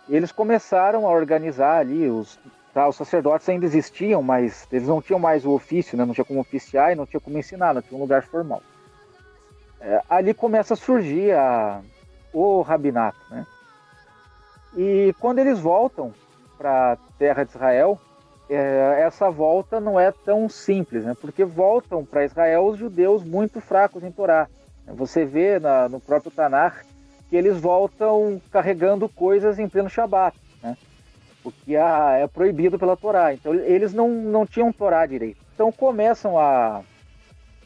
[0.07, 2.39] eles começaram a organizar ali os
[2.73, 6.05] tá, os sacerdotes ainda existiam, mas eles não tinham mais o ofício, né?
[6.05, 8.61] não tinha como oficiar e não tinha como ensinar, não tinha um lugar formal.
[9.81, 11.81] É, ali começa a surgir a,
[12.31, 13.45] o rabinato, né?
[14.75, 16.13] E quando eles voltam
[16.57, 17.99] para a terra de Israel,
[18.49, 21.15] é, essa volta não é tão simples, né?
[21.19, 24.47] porque voltam para Israel os judeus muito fracos em Torá.
[24.87, 26.85] Você vê na, no próprio Tanar
[27.29, 30.77] que eles voltam carregando coisas em pleno Shabat, né?
[31.43, 33.33] o que é, é proibido pela Torá.
[33.33, 35.39] Então eles não, não tinham Torá direito.
[35.53, 36.81] Então começam a,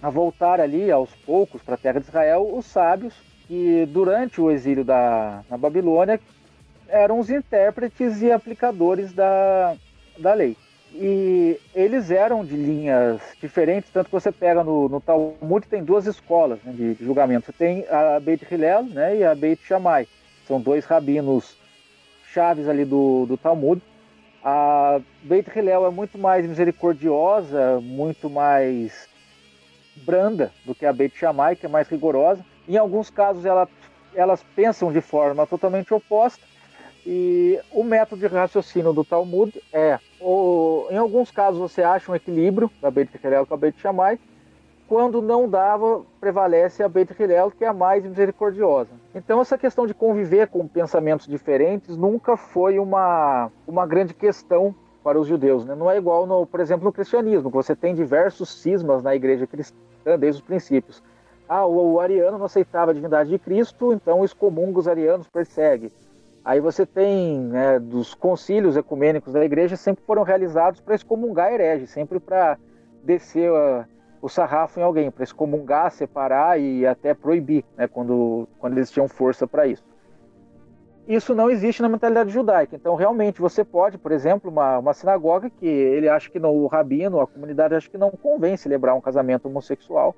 [0.02, 3.14] a voltar ali aos poucos para a terra de Israel os sábios
[3.48, 6.20] que durante o exílio da, na Babilônia
[6.88, 9.76] eram os intérpretes e aplicadores da,
[10.18, 10.58] da lei.
[10.94, 16.06] E eles eram de linhas diferentes, tanto que você pega no, no Talmud, tem duas
[16.06, 17.46] escolas né, de, de, julgamento.
[17.46, 20.06] Você tem a Beit Hillel né, e a Beit Shammai.
[20.46, 21.58] São dois rabinos
[22.34, 23.82] chaves ali do, do Talmud.
[24.44, 29.08] A Beit Hillel é muito mais misericordiosa, muito mais
[29.96, 32.44] branda do que a Beit Shammai, que é mais rigorosa.
[32.68, 33.68] Em alguns casos ela,
[34.14, 36.51] elas pensam de forma totalmente oposta
[37.06, 42.16] e o método de raciocínio do Talmud é, ou, em alguns casos você acha um
[42.16, 44.20] equilíbrio da Beit Hillel com a Beit Shammai,
[44.88, 48.92] quando não dava, prevalece a Beit Hillel, que é a mais misericordiosa.
[49.16, 55.20] Então essa questão de conviver com pensamentos diferentes nunca foi uma, uma grande questão para
[55.20, 55.66] os judeus.
[55.66, 55.76] Né?
[55.76, 59.48] Não é igual, no, por exemplo, no cristianismo, que você tem diversos cismas na igreja
[59.48, 59.76] cristã
[60.20, 61.02] desde os princípios.
[61.48, 65.92] Ah, o, o ariano não aceitava a divindade de Cristo, então excomunga os arianos, persegue.
[66.44, 71.86] Aí você tem né, dos concílios ecumênicos da igreja sempre foram realizados para excomungar herege,
[71.86, 72.58] sempre para
[73.04, 73.86] descer uh,
[74.22, 79.08] o sarrafo em alguém, para excomungar, separar e até proibir, né, quando, quando eles tinham
[79.08, 79.84] força para isso.
[81.08, 82.76] Isso não existe na mentalidade judaica.
[82.76, 86.68] Então, realmente, você pode, por exemplo, uma, uma sinagoga que ele acha que não, o
[86.68, 90.16] rabino, a comunidade acha que não convém celebrar um casamento homossexual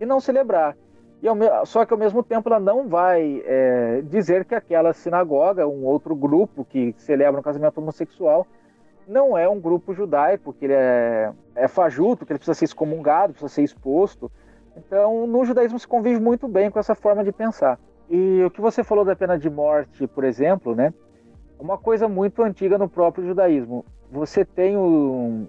[0.00, 0.76] e não celebrar.
[1.24, 5.66] E ao, só que ao mesmo tempo ela não vai é, dizer que aquela sinagoga,
[5.66, 8.46] um outro grupo que celebra um casamento homossexual,
[9.08, 13.32] não é um grupo judaico, que ele é, é fajuto, que ele precisa ser excomungado,
[13.32, 14.30] precisa ser exposto.
[14.76, 17.80] Então, no judaísmo se convive muito bem com essa forma de pensar.
[18.10, 20.92] E o que você falou da pena de morte, por exemplo, né?
[21.58, 23.82] É uma coisa muito antiga no próprio judaísmo.
[24.12, 25.48] Você tem um,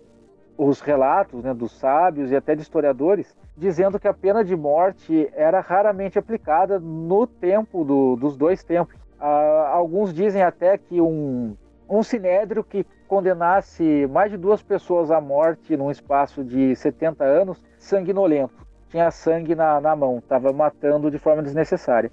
[0.58, 5.30] os relatos né, dos sábios e até de historiadores dizendo que a pena de morte
[5.34, 8.96] era raramente aplicada no tempo do, dos dois tempos.
[9.20, 11.56] Ah, alguns dizem até que um,
[11.90, 17.64] um sinédrio que condenasse mais de duas pessoas à morte num espaço de 70 anos,
[17.78, 22.12] sanguinolento, tinha sangue na, na mão, estava matando de forma desnecessária.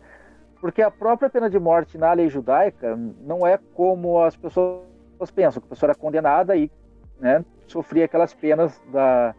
[0.61, 4.83] Porque a própria pena de morte na lei judaica não é como as pessoas
[5.35, 6.70] pensam, que a pessoa era condenada e
[7.18, 9.35] né, sofria aquelas penas da,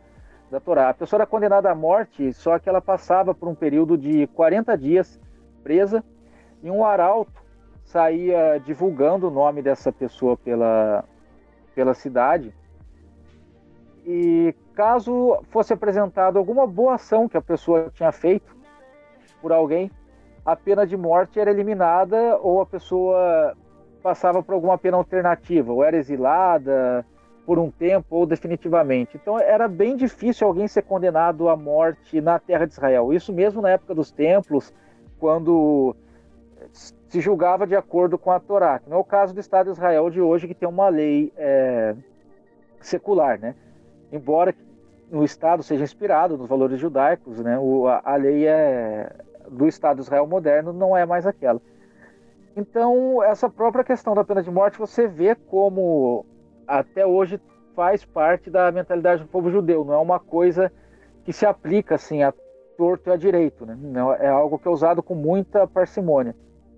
[0.50, 0.90] da Torá.
[0.90, 4.78] A pessoa era condenada à morte, só que ela passava por um período de 40
[4.78, 5.20] dias
[5.64, 6.04] presa
[6.62, 7.44] e um arauto
[7.84, 11.04] saía divulgando o nome dessa pessoa pela,
[11.76, 12.54] pela cidade.
[14.06, 18.56] E caso fosse apresentado alguma boa ação que a pessoa tinha feito
[19.42, 19.92] por alguém,
[20.46, 23.56] a pena de morte era eliminada ou a pessoa
[24.02, 27.06] passava por alguma pena alternativa, ou era exilada,
[27.46, 29.18] por um tempo ou definitivamente.
[29.18, 33.14] Então era bem difícil alguém ser condenado à morte na terra de Israel.
[33.14, 34.74] Isso mesmo na época dos templos,
[35.20, 35.96] quando
[36.72, 38.82] se julgava de acordo com a Torá.
[38.88, 41.96] Não é o caso do Estado de Israel de hoje, que tem uma lei é,
[42.80, 43.56] secular, né?
[44.12, 44.56] Embora
[45.12, 47.60] o Estado seja inspirado nos valores judaicos, né?
[47.60, 49.12] O, a, a lei é,
[49.50, 51.62] do Estado de Israel moderno não é mais aquela.
[52.56, 56.26] Então, essa própria questão da pena de morte, você vê como
[56.80, 57.40] até hoje
[57.76, 60.72] faz parte da mentalidade do povo judeu, não é uma coisa
[61.26, 62.34] que se aplica assim a
[62.78, 63.78] torto e a direito, né?
[64.20, 66.36] É algo que é usado com muita parcimônia.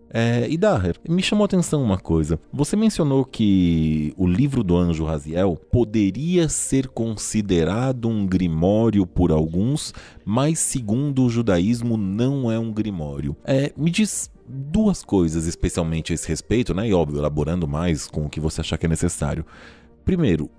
[0.10, 2.40] É, e Daher, me chamou a atenção uma coisa.
[2.54, 9.94] Você mencionou que o livro do anjo Raziel poderia ser considerado um grimório por alguns,
[10.24, 13.36] mas segundo o judaísmo não é um grimório.
[13.44, 16.88] É, me diz duas coisas especialmente a esse respeito, né?
[16.88, 19.46] E óbvio, elaborando mais com o que você achar que é necessário.
[20.06, 20.52] Primeiro,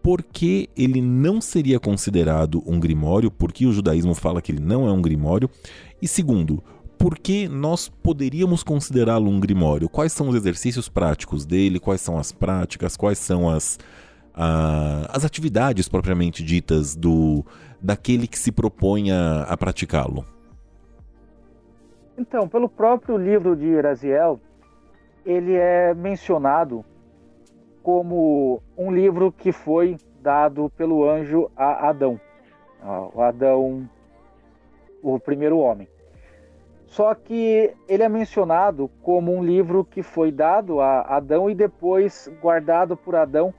[0.00, 3.30] por que ele não seria considerado um grimório?
[3.30, 5.50] Por que o judaísmo fala que ele não é um grimório?
[6.00, 6.62] E segundo,
[6.96, 9.88] por que nós poderíamos considerá-lo um grimório?
[9.88, 11.80] Quais são os exercícios práticos dele?
[11.80, 12.96] Quais são as práticas?
[12.96, 13.76] Quais são as,
[14.32, 17.44] a, as atividades propriamente ditas do
[17.80, 20.24] daquele que se propõe a, a praticá-lo?
[22.16, 24.40] Então, pelo próprio livro de Iraziel,
[25.26, 26.84] ele é mencionado
[27.82, 32.20] como um livro que foi dado pelo anjo a Adão.
[33.14, 33.88] O Adão,
[35.02, 35.88] o primeiro homem.
[36.86, 42.30] Só que ele é mencionado como um livro que foi dado a Adão e depois
[42.40, 43.54] guardado por Adão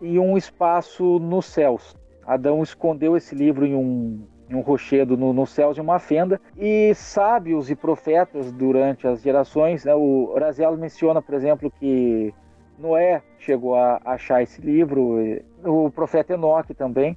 [0.00, 1.96] em um espaço nos céus.
[2.24, 6.40] Adão escondeu esse livro em um, em um rochedo no, nos céus de uma fenda
[6.56, 12.32] e sábios e profetas durante as gerações, né, o Horaziel menciona, por exemplo, que
[12.78, 15.16] Noé chegou a achar esse livro,
[15.64, 17.16] o profeta Enoque também.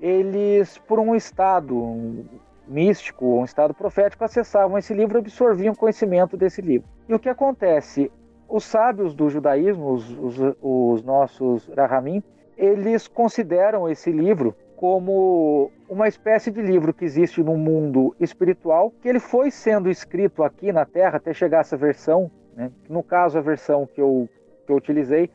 [0.00, 2.24] Eles, por um estado
[2.66, 6.88] místico, um estado profético, acessavam esse livro e absorviam conhecimento desse livro.
[7.08, 8.10] E o que acontece?
[8.48, 12.22] Os sábios do judaísmo, os, os, os nossos Rahamim,
[12.56, 19.08] eles consideram esse livro como uma espécie de livro que existe no mundo espiritual, que
[19.08, 22.70] ele foi sendo escrito aqui na Terra até chegar essa versão, né?
[22.88, 24.28] no caso a versão que eu,
[24.68, 25.30] que eu utilizei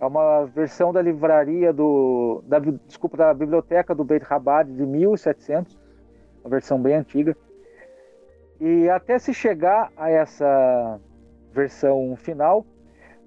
[0.00, 5.78] é uma versão da livraria do, da, desculpa, da biblioteca do Beit Rabad de 1700,
[6.42, 7.36] uma versão bem antiga.
[8.58, 10.98] E até se chegar a essa
[11.52, 12.64] versão final,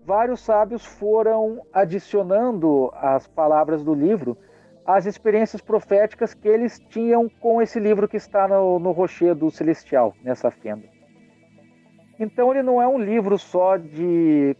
[0.03, 4.35] vários sábios foram adicionando as palavras do livro
[4.83, 10.15] às experiências proféticas que eles tinham com esse livro que está no, no rochedo celestial,
[10.23, 10.87] nessa fenda.
[12.19, 14.57] Então ele não é um livro só de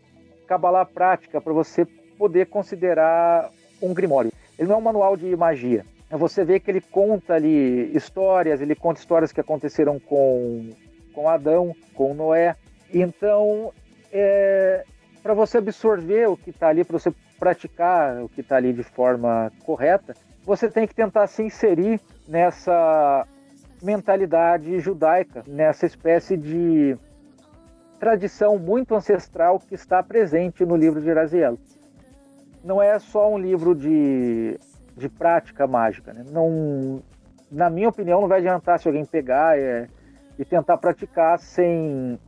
[0.48, 1.86] cabalá prática para você
[2.18, 3.50] poder considerar
[3.82, 4.32] um grimório.
[4.58, 5.86] Ele não é um manual de magia
[6.18, 10.70] você vê que ele conta ali histórias, ele conta histórias que aconteceram com,
[11.14, 12.56] com Adão, com Noé.
[12.94, 13.74] Então,
[14.12, 14.84] é,
[15.22, 18.84] para você absorver o que está ali, para você praticar o que está ali de
[18.84, 23.26] forma correta, você tem que tentar se inserir nessa
[23.82, 26.98] mentalidade judaica, nessa espécie de
[28.04, 31.58] tradição muito ancestral que está presente no livro de Iraziel.
[32.64, 34.60] Não é só um livro de
[34.96, 36.14] de prática mágica.
[36.14, 36.24] Né?
[36.32, 37.02] Não,
[37.52, 39.88] na minha opinião, não vai adiantar se alguém pegar é,
[40.38, 42.20] e tentar praticar sem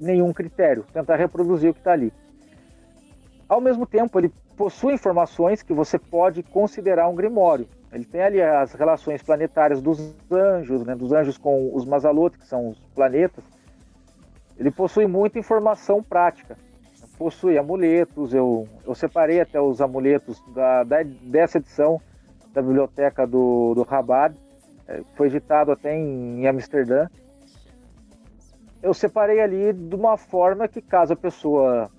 [0.00, 2.12] nenhum critério, tentar reproduzir o que está ali.
[3.48, 7.68] Ao mesmo tempo, ele possui informações que você pode considerar um grimório.
[7.92, 12.46] Ele tem ali as relações planetárias dos anjos, né, dos anjos com os Mazalot, que
[12.46, 13.42] são os planetas.
[14.58, 16.56] Ele possui muita informação prática.
[17.16, 22.00] Possui amuletos, eu, eu separei até os amuletos da, da dessa edição
[22.52, 23.86] da biblioteca do, do
[24.86, 27.08] é, foi editado até em, em Amsterdã.
[28.82, 31.90] Eu separei ali de uma forma que, caso a pessoa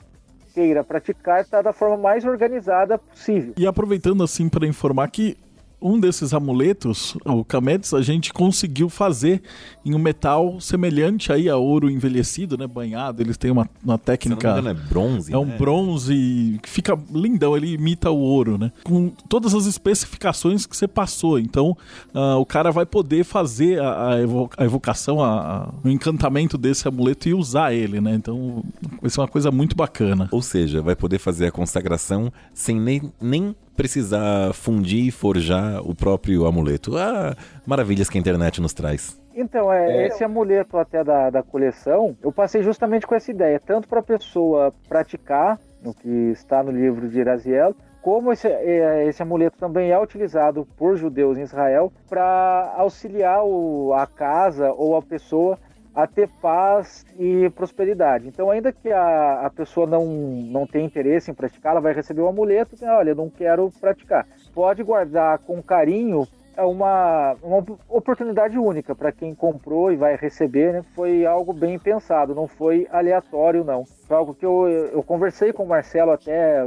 [0.53, 3.53] queira praticar, está da forma mais organizada possível.
[3.57, 5.37] E aproveitando assim para informar que
[5.81, 9.41] um desses amuletos, o Kamedes, a gente conseguiu fazer
[9.85, 12.67] em um metal semelhante aí a ouro envelhecido, né?
[12.67, 13.21] Banhado.
[13.21, 14.41] Eles têm uma, uma técnica.
[14.41, 15.33] Se não me engano, é bronze.
[15.33, 15.57] É um né?
[15.57, 18.71] bronze que fica lindão, ele imita o ouro, né?
[18.83, 21.39] Com todas as especificações que você passou.
[21.39, 21.77] Então,
[22.13, 26.87] uh, o cara vai poder fazer a, a, evo a evocação, a, o encantamento desse
[26.87, 28.13] amuleto e usar ele, né?
[28.15, 28.63] Então,
[29.01, 30.27] vai ser uma coisa muito bacana.
[30.31, 35.95] Ou seja, vai poder fazer a consagração sem nem, nem precisar fundir e forjar o
[35.95, 36.97] próprio amuleto.
[36.97, 37.33] Ah,
[37.65, 39.17] maravilhas que a internet nos traz.
[39.33, 40.07] Então, é, é.
[40.07, 44.03] esse amuleto até da, da coleção, eu passei justamente com essa ideia, tanto para a
[44.03, 49.91] pessoa praticar no que está no livro de Iraziel, como esse, é, esse amuleto também
[49.91, 55.57] é utilizado por judeus em Israel para auxiliar o, a casa ou a pessoa
[55.93, 58.27] a ter paz e prosperidade.
[58.27, 62.21] Então, ainda que a, a pessoa não, não tenha interesse em praticar, ela vai receber
[62.21, 64.27] o amuleto e olha, eu não quero praticar.
[64.53, 66.27] Pode guardar com carinho
[66.59, 70.83] é uma, uma oportunidade única para quem comprou e vai receber, né?
[70.93, 73.85] Foi algo bem pensado, não foi aleatório, não.
[73.85, 76.65] Foi algo que eu, eu conversei com o Marcelo até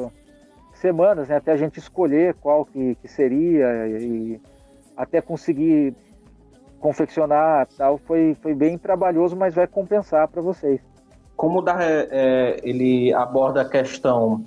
[0.73, 1.37] semanas, né?
[1.37, 4.41] Até a gente escolher qual que, que seria e
[4.97, 5.95] até conseguir
[6.83, 7.97] confeccionar tal.
[7.97, 10.81] Foi, foi bem trabalhoso, mas vai compensar para vocês.
[11.37, 14.45] Como da, é, ele aborda a questão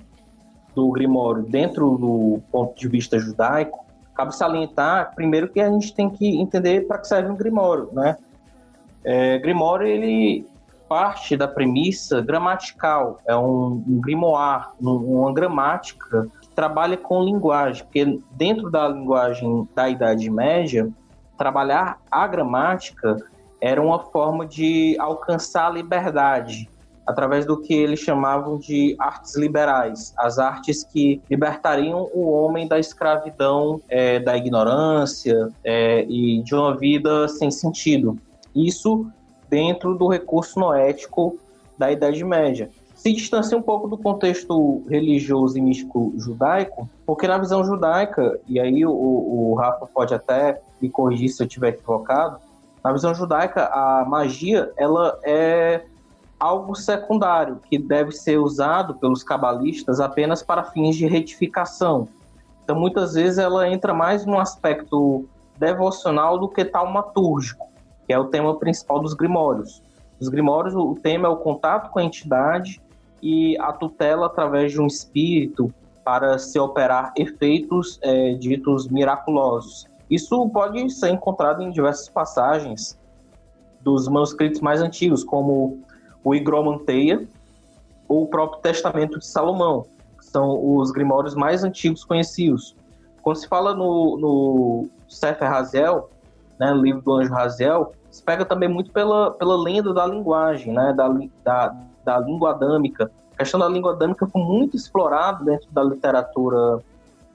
[0.74, 3.84] do Grimório dentro do ponto de vista judaico,
[4.14, 8.16] cabe salientar, primeiro, que a gente tem que entender para que serve um Grimório, né?
[9.02, 10.46] É, Grimório, ele
[10.88, 17.82] parte da premissa gramatical, é um, um grimoire, um, uma gramática que trabalha com linguagem,
[17.84, 20.88] porque dentro da linguagem da Idade Média,
[21.36, 23.16] trabalhar a gramática
[23.60, 26.68] era uma forma de alcançar a liberdade,
[27.06, 32.78] através do que eles chamavam de artes liberais, as artes que libertariam o homem da
[32.78, 38.18] escravidão, é, da ignorância é, e de uma vida sem sentido.
[38.54, 39.06] Isso
[39.48, 41.38] dentro do recurso noético
[41.78, 42.70] da Idade Média.
[42.94, 48.58] Se distancia um pouco do contexto religioso e místico judaico, porque na visão judaica, e
[48.58, 52.38] aí o, o Rafa pode até me corrigir se eu estiver equivocado,
[52.86, 55.84] na visão judaica, a magia ela é
[56.38, 62.08] algo secundário que deve ser usado pelos cabalistas apenas para fins de retificação.
[62.62, 65.24] Então, muitas vezes ela entra mais no aspecto
[65.58, 67.66] devocional do que taumatúrgico,
[68.06, 69.82] que é o tema principal dos grimórios.
[70.20, 72.80] Os grimórios, o tema é o contato com a entidade
[73.20, 75.72] e a tutela através de um espírito
[76.04, 79.88] para se operar efeitos é, ditos miraculosos.
[80.10, 82.98] Isso pode ser encontrado em diversas passagens
[83.80, 85.80] dos manuscritos mais antigos, como
[86.24, 87.26] o Igromanteia
[88.08, 89.86] ou o próprio Testamento de Salomão,
[90.18, 92.76] que são os grimórios mais antigos conhecidos.
[93.22, 96.08] Quando se fala no, no Sefer Haziel,
[96.58, 100.72] né, no livro do anjo Haziel, se pega também muito pela, pela lenda da linguagem,
[100.72, 101.08] né, da,
[101.44, 103.10] da, da língua adâmica.
[103.34, 106.80] A questão da língua adâmica foi muito explorada dentro da literatura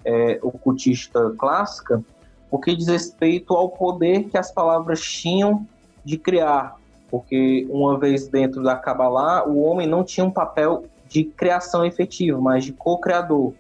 [0.03, 2.03] é, ocultista clássica,
[2.51, 5.65] porque diz respeito ao poder que as palavras tinham
[6.03, 6.75] de criar.
[7.09, 12.41] Porque uma vez dentro da Kabbalah, o homem não tinha um papel de criação efetivo,
[12.41, 13.53] mas de co-criador,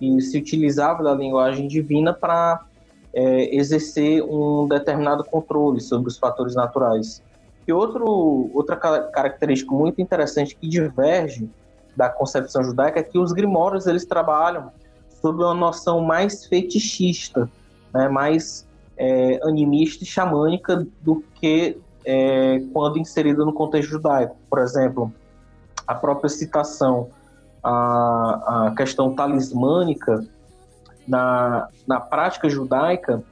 [0.00, 2.64] e se utilizava da linguagem divina para
[3.12, 7.22] é, exercer um determinado controle sobre os fatores naturais.
[7.66, 11.48] E outro, outra característica muito interessante que diverge
[11.96, 14.70] da concepção judaica é que os grimórios eles trabalham
[15.20, 17.48] sob uma noção mais fetichista,
[17.96, 18.66] né, mais
[18.96, 24.36] é, animista e xamânica do que é, quando inserida no contexto judaico.
[24.48, 25.12] Por exemplo,
[25.86, 27.08] a própria citação,
[27.62, 30.24] a questão talismânica
[31.06, 33.22] na, na prática judaica,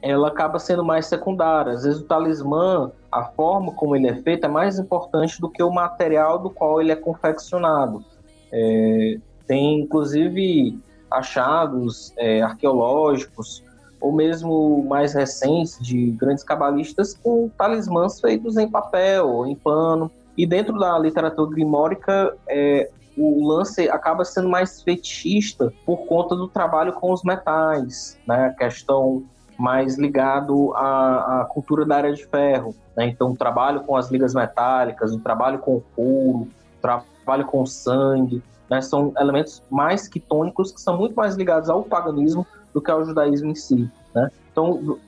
[0.00, 1.72] ela acaba sendo mais secundária.
[1.72, 5.62] Às vezes o talismã, a forma como ele é feito, é mais importante do que
[5.62, 8.04] o material do qual ele é confeccionado.
[8.52, 10.78] É, tem inclusive
[11.10, 13.62] achados é, arqueológicos
[14.06, 20.08] ou mesmo mais recentes de grandes cabalistas com talismãs feitos em papel em pano.
[20.38, 22.88] E dentro da literatura grimórica, é,
[23.18, 28.46] o lance acaba sendo mais fetichista por conta do trabalho com os metais, né?
[28.46, 29.24] A questão
[29.58, 33.08] mais ligado à, à cultura da área de ferro, né?
[33.08, 37.62] Então, o trabalho com as ligas metálicas, o trabalho com o couro, o trabalho com
[37.62, 38.40] o sangue,
[38.70, 38.80] né?
[38.80, 42.46] São elementos mais quitônicos que são muito mais ligados ao paganismo
[42.76, 43.90] do que ao judaísmo em si.
[44.14, 44.30] Né?
[44.52, 44.98] Então,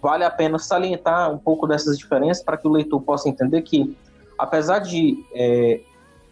[0.00, 3.98] vale a pena salientar um pouco dessas diferenças para que o leitor possa entender que,
[4.38, 5.80] apesar de, é,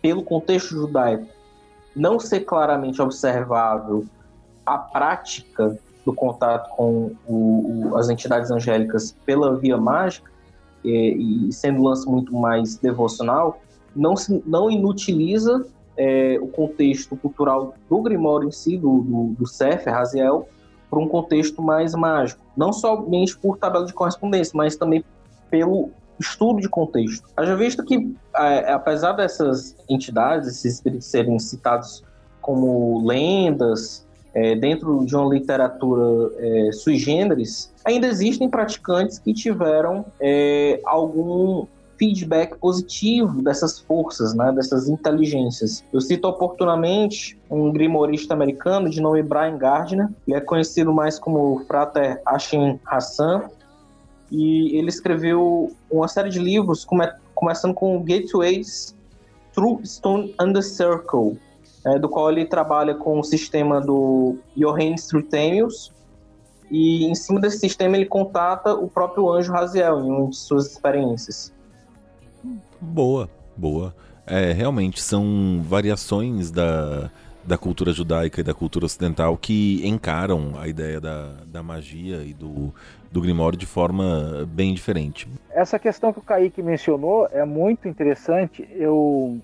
[0.00, 1.26] pelo contexto judaico,
[1.96, 4.04] não ser claramente observável
[4.64, 10.30] a prática do contato com o, o, as entidades angélicas pela via mágica,
[10.84, 13.58] e, e sendo um lance muito mais devocional,
[13.92, 15.66] não, se, não inutiliza
[15.96, 20.48] é, o contexto cultural do Grimório em si, do, do, do Sefer, Raziel,
[20.88, 22.40] para um contexto mais mágico.
[22.56, 25.04] Não somente por tabela de correspondência, mas também
[25.50, 27.28] pelo estudo de contexto.
[27.36, 32.02] Haja visto que, é, apesar dessas entidades, esses espíritos serem citados
[32.40, 40.04] como lendas, é, dentro de uma literatura é, sui generis, ainda existem praticantes que tiveram
[40.20, 41.66] é, algum
[41.98, 45.84] feedback positivo dessas forças, né, dessas inteligências.
[45.92, 51.64] Eu cito oportunamente um grimorista americano de nome Brian Gardner, ele é conhecido mais como
[51.66, 53.44] Frater Ashin Hassan,
[54.30, 58.96] e ele escreveu uma série de livros, come começando com Gateways
[59.52, 61.38] Through Stone and the Circle,
[61.84, 65.92] é, do qual ele trabalha com o sistema do Johannes Trithemius,
[66.70, 70.66] e em cima desse sistema ele contata o próprio anjo Raziel em uma de suas
[70.66, 71.52] experiências.
[72.80, 73.94] Boa, boa.
[74.26, 77.10] É, realmente são variações da,
[77.44, 82.34] da cultura judaica e da cultura ocidental que encaram a ideia da, da magia e
[82.34, 82.74] do,
[83.10, 85.28] do Grimório de forma bem diferente.
[85.50, 88.68] Essa questão que o Kaique mencionou é muito interessante.
[88.72, 89.38] Eu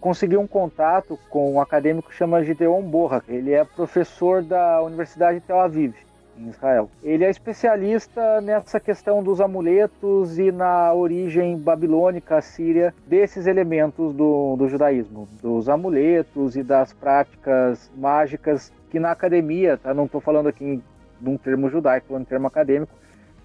[0.00, 3.22] consegui um contato com um acadêmico que chama Gideon Borra.
[3.28, 5.94] Ele é professor da Universidade de Tel Aviv
[6.38, 6.90] em Israel.
[7.02, 14.56] Ele é especialista nessa questão dos amuletos e na origem babilônica síria desses elementos do,
[14.56, 19.94] do judaísmo, dos amuletos e das práticas mágicas que na academia, tá?
[19.94, 20.82] não estou falando aqui
[21.20, 22.92] de um termo judaico, em termo acadêmico,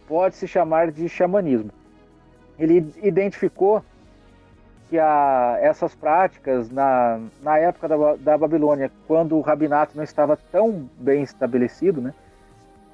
[0.07, 1.71] pode se chamar de xamanismo.
[2.57, 3.83] Ele identificou
[4.89, 10.37] que a, essas práticas, na, na época da, da Babilônia, quando o rabinato não estava
[10.51, 12.13] tão bem estabelecido, né,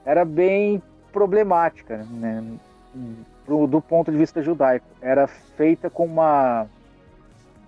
[0.06, 0.82] era bem
[1.12, 2.44] problemática né,
[3.46, 4.86] do ponto de vista judaico.
[5.02, 6.68] Era feita com uma,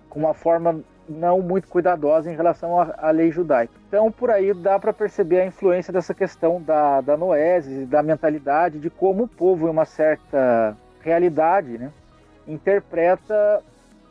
[0.08, 3.72] com uma forma não muito cuidadosa em relação à, à lei judaica.
[3.88, 8.78] Então, por aí dá para perceber a influência dessa questão da, da noese, da mentalidade,
[8.78, 11.92] de como o povo, em uma certa realidade, né,
[12.46, 13.62] interpreta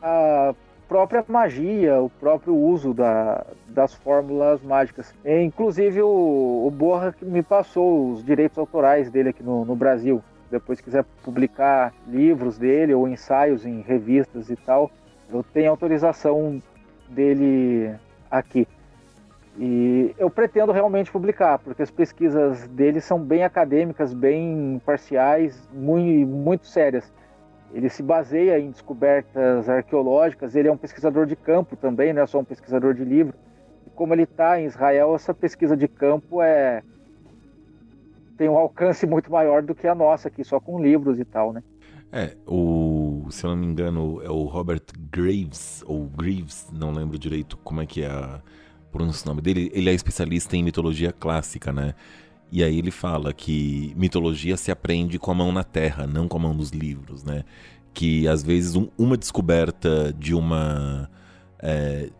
[0.02, 0.54] a
[0.88, 5.14] própria magia, o próprio uso da, das fórmulas mágicas.
[5.24, 10.22] E, inclusive o, o Borra me passou os direitos autorais dele aqui no, no Brasil.
[10.50, 14.90] Depois quiser publicar livros dele ou ensaios em revistas e tal,
[15.28, 16.62] eu tenho autorização
[17.08, 17.92] dele
[18.30, 18.66] aqui.
[19.58, 26.28] E eu pretendo realmente publicar, porque as pesquisas dele são bem acadêmicas, bem parciais, muito,
[26.28, 27.10] muito sérias.
[27.76, 32.26] Ele se baseia em descobertas arqueológicas, ele é um pesquisador de campo também, não é
[32.26, 33.34] só um pesquisador de livro.
[33.86, 36.82] E como ele está em Israel, essa pesquisa de campo é
[38.38, 41.52] tem um alcance muito maior do que a nossa aqui, só com livros e tal,
[41.52, 41.62] né?
[42.10, 47.18] É, o, se eu não me engano, é o Robert Graves, ou Greaves, não lembro
[47.18, 48.40] direito como é que é a
[48.90, 49.70] pronúncia do nome dele.
[49.74, 51.94] Ele é especialista em mitologia clássica, né?
[52.50, 56.36] E aí ele fala que mitologia se aprende com a mão na terra, não com
[56.36, 57.44] a mão nos livros, né?
[57.92, 61.10] Que às vezes um, uma descoberta de uma
[61.58, 62.10] é,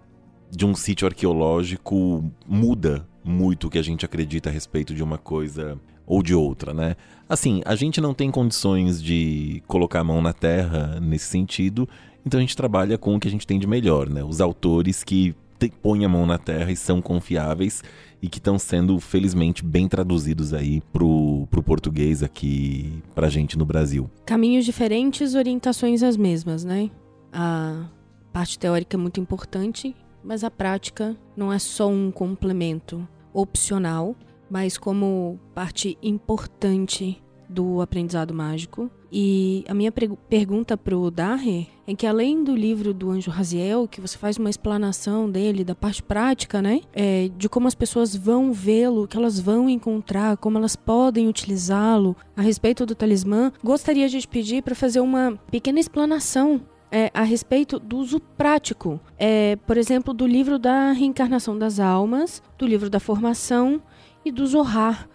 [0.51, 5.19] de um sítio arqueológico muda muito o que a gente acredita a respeito de uma
[5.19, 6.97] coisa ou de outra, né?
[7.29, 11.89] Assim, a gente não tem condições de colocar a mão na terra nesse sentido,
[12.25, 14.23] então a gente trabalha com o que a gente tem de melhor, né?
[14.23, 15.35] Os autores que
[15.83, 17.83] põem a mão na terra e são confiáveis
[18.23, 23.65] e que estão sendo, felizmente, bem traduzidos aí pro, pro português aqui pra gente no
[23.65, 24.11] Brasil.
[24.25, 26.91] Caminhos diferentes, orientações as mesmas, né?
[27.33, 27.89] A
[28.33, 29.95] parte teórica é muito importante,
[30.25, 34.17] mas a prática não é só um complemento opcional,
[34.51, 38.91] mas como parte importante do aprendizado mágico.
[39.19, 43.99] E a minha pergunta pro Daher é que além do livro do Anjo Raziel, que
[43.99, 46.83] você faz uma explanação dele, da parte prática, né?
[46.93, 52.15] É, de como as pessoas vão vê-lo, que elas vão encontrar, como elas podem utilizá-lo
[52.37, 56.61] a respeito do talismã, gostaria de te pedir para fazer uma pequena explanação
[56.93, 59.01] é, a respeito do uso prático.
[59.17, 63.81] É, por exemplo, do livro da reencarnação das almas, do livro da formação
[64.23, 65.09] e do Zohar.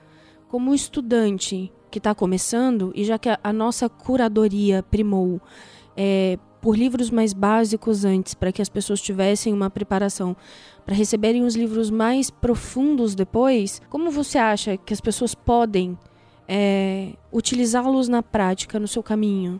[0.50, 5.40] Como estudante, que está começando, e já que a, a nossa curadoria primou
[5.96, 10.36] é, por livros mais básicos antes, para que as pessoas tivessem uma preparação
[10.86, 15.98] para receberem os livros mais profundos depois, como você acha que as pessoas podem
[16.48, 19.60] é, utilizá-los na prática, no seu caminho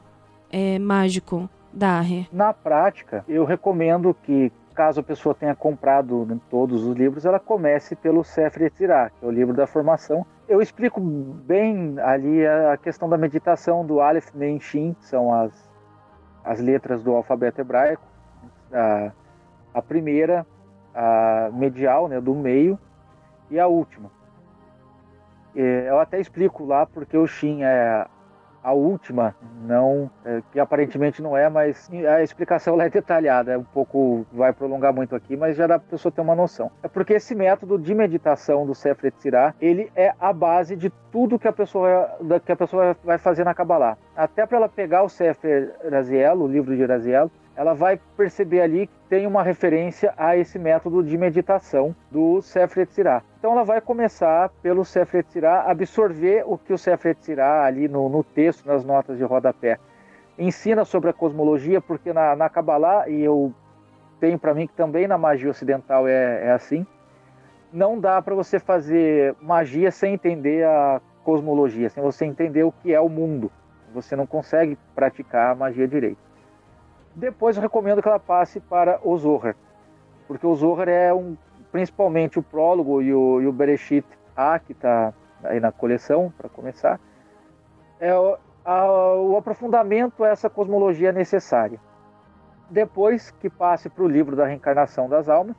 [0.52, 2.28] é, mágico da Arre?
[2.32, 4.52] Na prática, eu recomendo que
[4.82, 9.28] caso a pessoa tenha comprado todos os livros, ela comece pelo Sefer Yetzirah, que é
[9.28, 14.60] o livro da formação, eu explico bem ali a questão da meditação do Aleph, Mem,
[14.60, 15.70] Shin, são as,
[16.44, 18.02] as letras do alfabeto hebraico.
[18.74, 19.12] A,
[19.72, 20.48] a primeira,
[20.96, 22.80] a medial, né, do meio,
[23.52, 24.10] e a última.
[25.54, 28.08] Eu até explico lá porque o Shin é
[28.64, 29.36] a última,
[29.66, 34.54] não, é, que aparentemente não é, mas a explicação é detalhada, é um pouco, vai
[34.54, 36.72] prolongar muito aqui, mas já dá para a pessoa ter uma noção.
[36.84, 41.40] É porque esse método de meditação do Sefer Yetzirah, ele é a base de tudo
[41.40, 42.10] que a pessoa,
[42.46, 43.98] que a pessoa vai fazer na Kabbalah.
[44.16, 48.88] Até para ela pegar o Sefer Raziel, o livro de Raziel, ela vai perceber ali
[48.88, 53.24] que tem uma referência a esse método de meditação do Sefer Yetzirah.
[53.40, 58.08] Então ela vai começar pelo Sefer Yetzirah, absorver o que o Sefer Yetzirah ali no,
[58.08, 59.78] no texto, nas notas de rodapé,
[60.38, 63.54] ensina sobre a cosmologia, porque na, na Kabbalah, e eu
[64.20, 66.86] tenho para mim que também na magia ocidental é, é assim,
[67.72, 72.94] não dá para você fazer magia sem entender a cosmologia, sem você entender o que
[72.94, 73.52] é o mundo.
[73.94, 76.31] Você não consegue praticar a magia direito.
[77.16, 79.56] Depois eu recomendo que ela passe para o Zohar,
[80.28, 81.36] porque o Zohar é um,
[81.72, 84.06] principalmente o prólogo e o, e o Bereshit
[84.36, 87.00] A, que está aí na coleção, para começar,
[88.00, 88.86] é o, a,
[89.16, 91.80] o aprofundamento a essa cosmologia necessária.
[92.70, 95.56] Depois que passe para o livro da reencarnação das almas,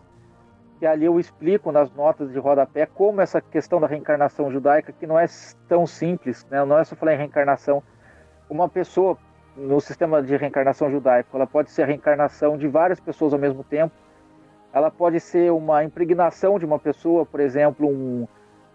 [0.79, 5.07] que ali eu explico nas notas de rodapé como essa questão da reencarnação judaica, que
[5.07, 5.27] não é
[5.69, 6.65] tão simples, né?
[6.65, 7.83] não é só falar em reencarnação.
[8.49, 9.17] Uma pessoa
[9.57, 13.63] no sistema de reencarnação judaico, ela pode ser a reencarnação de várias pessoas ao mesmo
[13.63, 13.95] tempo,
[14.73, 18.27] ela pode ser uma impregnação de uma pessoa, por exemplo, um,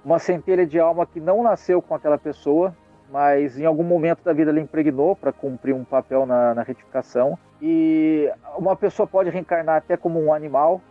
[0.06, 2.76] uma centelha de alma que não nasceu com aquela pessoa,
[3.10, 7.38] mas em algum momento da vida ela impregnou para cumprir um papel na, na, retificação.
[7.62, 10.82] E uma pessoa pode reencarnar até como um animal,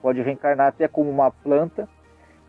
[0.00, 1.88] pode reencarnar até como uma planta.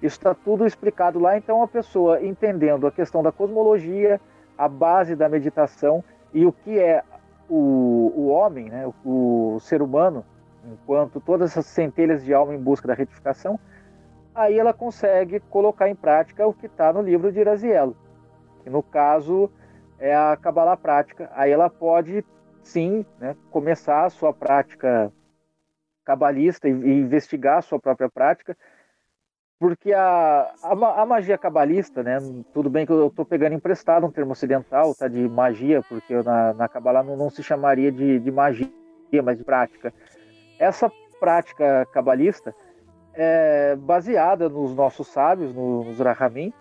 [0.02, 1.38] Isso está tudo explicado lá.
[1.38, 4.20] Então, a pessoa entendendo a questão da cosmologia,
[4.58, 6.04] a base da meditação
[6.34, 7.04] e o que é
[7.50, 10.26] o, o homem, né, o, o ser humano,
[10.66, 13.60] enquanto todas essas centelhas de alma em busca da retificação,
[14.34, 17.96] aí ela consegue colocar em prática o que está no livro de Irazielo,
[18.64, 19.50] que no caso
[20.00, 21.30] é a Kabbalah prática.
[21.36, 22.26] Aí ela pode,
[22.64, 25.12] sim, né, começar a sua prática
[26.04, 28.58] cabalista e investigar a sua própria prática,
[29.60, 32.18] porque a, a, a, magia cabalista, né?
[32.54, 35.08] Tudo bem que eu estou pegando emprestado um termo ocidental, tá?
[35.08, 38.70] De magia, porque na, na Kabbalah não, não se chamaria de, de magia,
[39.24, 39.94] mas de prática.
[40.60, 42.54] Essa prática cabalista
[43.14, 46.52] é baseada nos nossos sábios, nos Rahamim,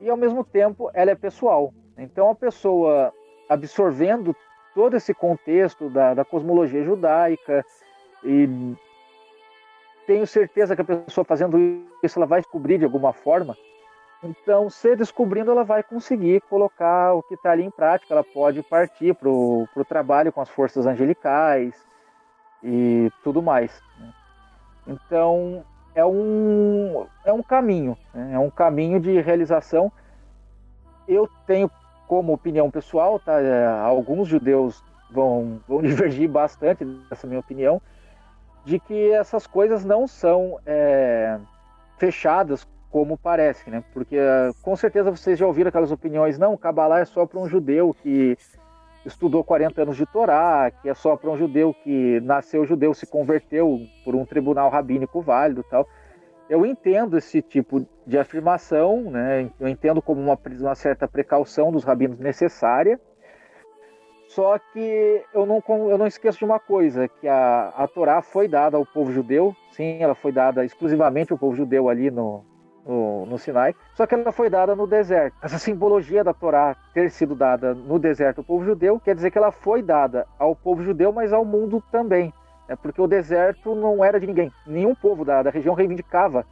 [0.00, 1.72] e ao mesmo tempo ela é pessoal.
[1.96, 3.12] Então a pessoa
[3.48, 4.34] absorvendo
[4.74, 7.64] todo esse contexto da, da cosmologia judaica
[8.24, 8.74] e
[10.06, 11.58] tenho certeza que a pessoa fazendo
[12.02, 13.56] isso ela vai descobrir de alguma forma.
[14.22, 18.14] Então, se descobrindo, ela vai conseguir colocar o que está ali em prática.
[18.14, 21.74] Ela pode partir para o trabalho com as forças angelicais,
[22.64, 23.82] e tudo mais.
[24.00, 24.12] Né?
[24.86, 28.32] Então é um, é um caminho, né?
[28.32, 29.92] é um caminho de realização.
[31.06, 31.70] Eu tenho
[32.08, 33.40] como opinião pessoal, tá?
[33.40, 37.80] É, alguns judeus vão, vão divergir bastante dessa minha opinião,
[38.64, 41.38] de que essas coisas não são é,
[41.98, 43.82] fechadas como parece, né?
[43.92, 44.16] Porque
[44.62, 48.38] com certeza vocês já ouviram aquelas opiniões, não, Kabbalah é só para um judeu que
[49.04, 53.06] estudou 40 anos de Torá, que é só para um judeu que nasceu judeu, se
[53.06, 55.86] converteu por um tribunal rabínico válido tal.
[56.48, 59.50] Eu entendo esse tipo de afirmação, né?
[59.58, 63.00] eu entendo como uma, uma certa precaução dos rabinos necessária,
[64.34, 68.48] só que eu não, eu não esqueço de uma coisa, que a, a Torá foi
[68.48, 72.44] dada ao povo judeu, sim, ela foi dada exclusivamente ao povo judeu ali no,
[72.84, 75.36] no, no, Sinai, só que ela foi dada no deserto.
[75.40, 79.38] Essa simbologia da Torá ter sido dada no deserto ao povo judeu quer dizer que
[79.38, 82.34] ela foi dada ao povo judeu, mas ao mundo também.
[82.68, 82.74] Né?
[82.74, 84.50] Porque o deserto não era de ninguém.
[84.66, 86.44] Nenhum povo da, da região reivindicava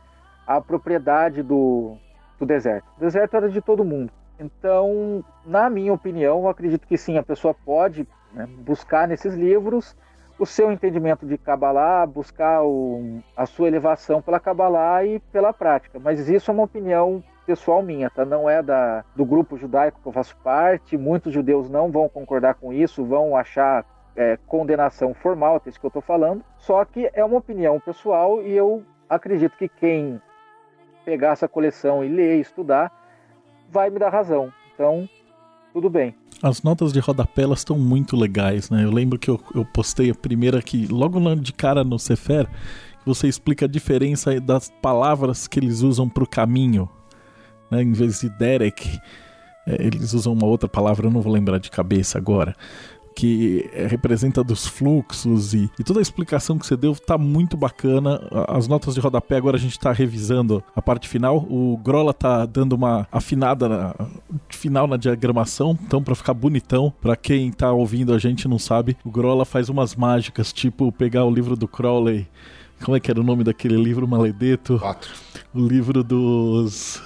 [0.46, 1.96] a propriedade do,
[2.38, 2.86] do deserto.
[2.96, 4.12] O deserto era de todo mundo.
[4.42, 9.96] Então, na minha opinião, eu acredito que sim, a pessoa pode né, buscar nesses livros
[10.38, 16.00] o seu entendimento de Kabbalah, buscar o, a sua elevação pela Kabbalah e pela prática.
[16.00, 18.24] Mas isso é uma opinião pessoal minha, tá?
[18.24, 20.96] Não é da, do grupo judaico que eu faço parte.
[20.96, 23.84] Muitos judeus não vão concordar com isso, vão achar
[24.16, 26.44] é, condenação formal, é isso que eu estou falando.
[26.58, 30.20] Só que é uma opinião pessoal e eu acredito que quem
[31.04, 32.90] pegar essa coleção e ler e estudar
[33.72, 34.52] vai me dar razão.
[34.74, 35.08] Então,
[35.72, 36.14] tudo bem.
[36.42, 38.84] As notas de rodapé elas estão muito legais, né?
[38.84, 42.46] Eu lembro que eu, eu postei a primeira aqui, logo de cara no Cefer,
[43.06, 46.88] você explica a diferença das palavras que eles usam para o caminho.
[47.70, 47.82] Né?
[47.82, 48.98] Em vez de Derek,
[49.66, 52.54] é, eles usam uma outra palavra, eu não vou lembrar de cabeça agora
[53.14, 57.56] que é, representa dos fluxos e, e, toda a explicação que você deu tá muito
[57.56, 58.20] bacana.
[58.48, 61.38] As notas de rodapé agora a gente tá revisando a parte final.
[61.48, 63.94] O Grola tá dando uma afinada na,
[64.48, 68.96] final na diagramação, então para ficar bonitão, para quem tá ouvindo a gente não sabe,
[69.04, 72.26] o Grola faz umas mágicas, tipo pegar o livro do Crowley.
[72.84, 74.78] Como é que era o nome daquele livro maledeto?
[74.78, 75.12] Quatro.
[75.54, 77.00] O livro dos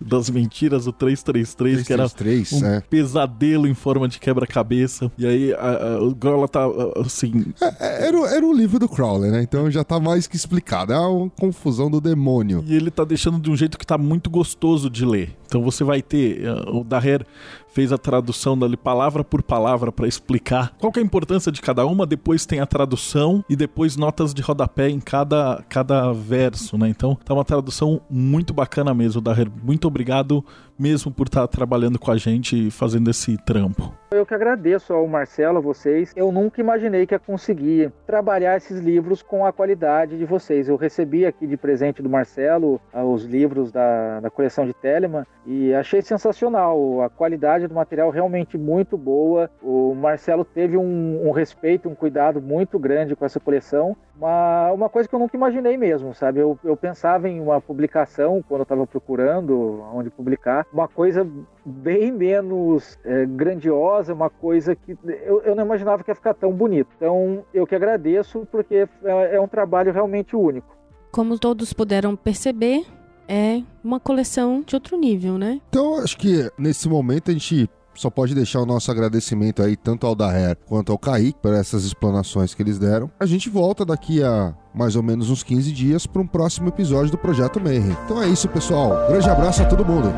[0.00, 2.80] das mentiras do 333, 333 que era um é.
[2.80, 5.10] pesadelo em forma de quebra-cabeça.
[5.18, 6.64] E aí a, a, o Grola tá
[7.04, 7.52] assim.
[7.60, 9.42] É, é, era, era o livro do Crowley, né?
[9.42, 10.92] Então já tá mais que explicado.
[10.92, 12.62] É uma confusão do demônio.
[12.66, 15.36] E ele tá deixando de um jeito que tá muito gostoso de ler.
[15.46, 16.46] Então você vai ter.
[16.46, 17.26] Uh, o Daher
[17.78, 21.86] fez a tradução dali palavra por palavra para explicar qual é a importância de cada
[21.86, 26.88] uma, depois tem a tradução e depois notas de rodapé em cada, cada verso, né?
[26.88, 29.48] Então tá uma tradução muito bacana mesmo, Daher.
[29.62, 30.44] Muito obrigado
[30.78, 33.92] mesmo por estar trabalhando com a gente e fazendo esse trampo.
[34.10, 36.12] Eu que agradeço ao Marcelo, a vocês.
[36.16, 40.66] Eu nunca imaginei que ia conseguir trabalhar esses livros com a qualidade de vocês.
[40.66, 45.24] Eu recebi aqui de presente do Marcelo ah, os livros da, da coleção de Telemann
[45.44, 47.02] e achei sensacional.
[47.02, 49.50] A qualidade do material realmente muito boa.
[49.62, 53.94] O Marcelo teve um, um respeito, um cuidado muito grande com essa coleção.
[54.16, 56.40] Uma, uma coisa que eu nunca imaginei mesmo, sabe?
[56.40, 61.26] Eu, eu pensava em uma publicação quando eu estava procurando onde publicar, uma coisa
[61.64, 66.52] bem menos é, grandiosa, uma coisa que eu, eu, não imaginava que ia ficar tão
[66.52, 66.88] bonito.
[66.96, 70.76] Então, eu que agradeço, porque é, é um trabalho realmente único.
[71.10, 72.84] Como todos puderam perceber,
[73.26, 75.60] é uma coleção de outro nível, né?
[75.68, 77.68] Então, acho que nesse momento a gente
[77.98, 81.84] só pode deixar o nosso agradecimento aí tanto ao Daher quanto ao Kaique por essas
[81.84, 83.10] explanações que eles deram.
[83.18, 87.10] A gente volta daqui a mais ou menos uns 15 dias para um próximo episódio
[87.10, 87.96] do Projeto Mayhem.
[88.04, 89.08] Então é isso, pessoal.
[89.08, 90.12] Grande abraço a todo mundo.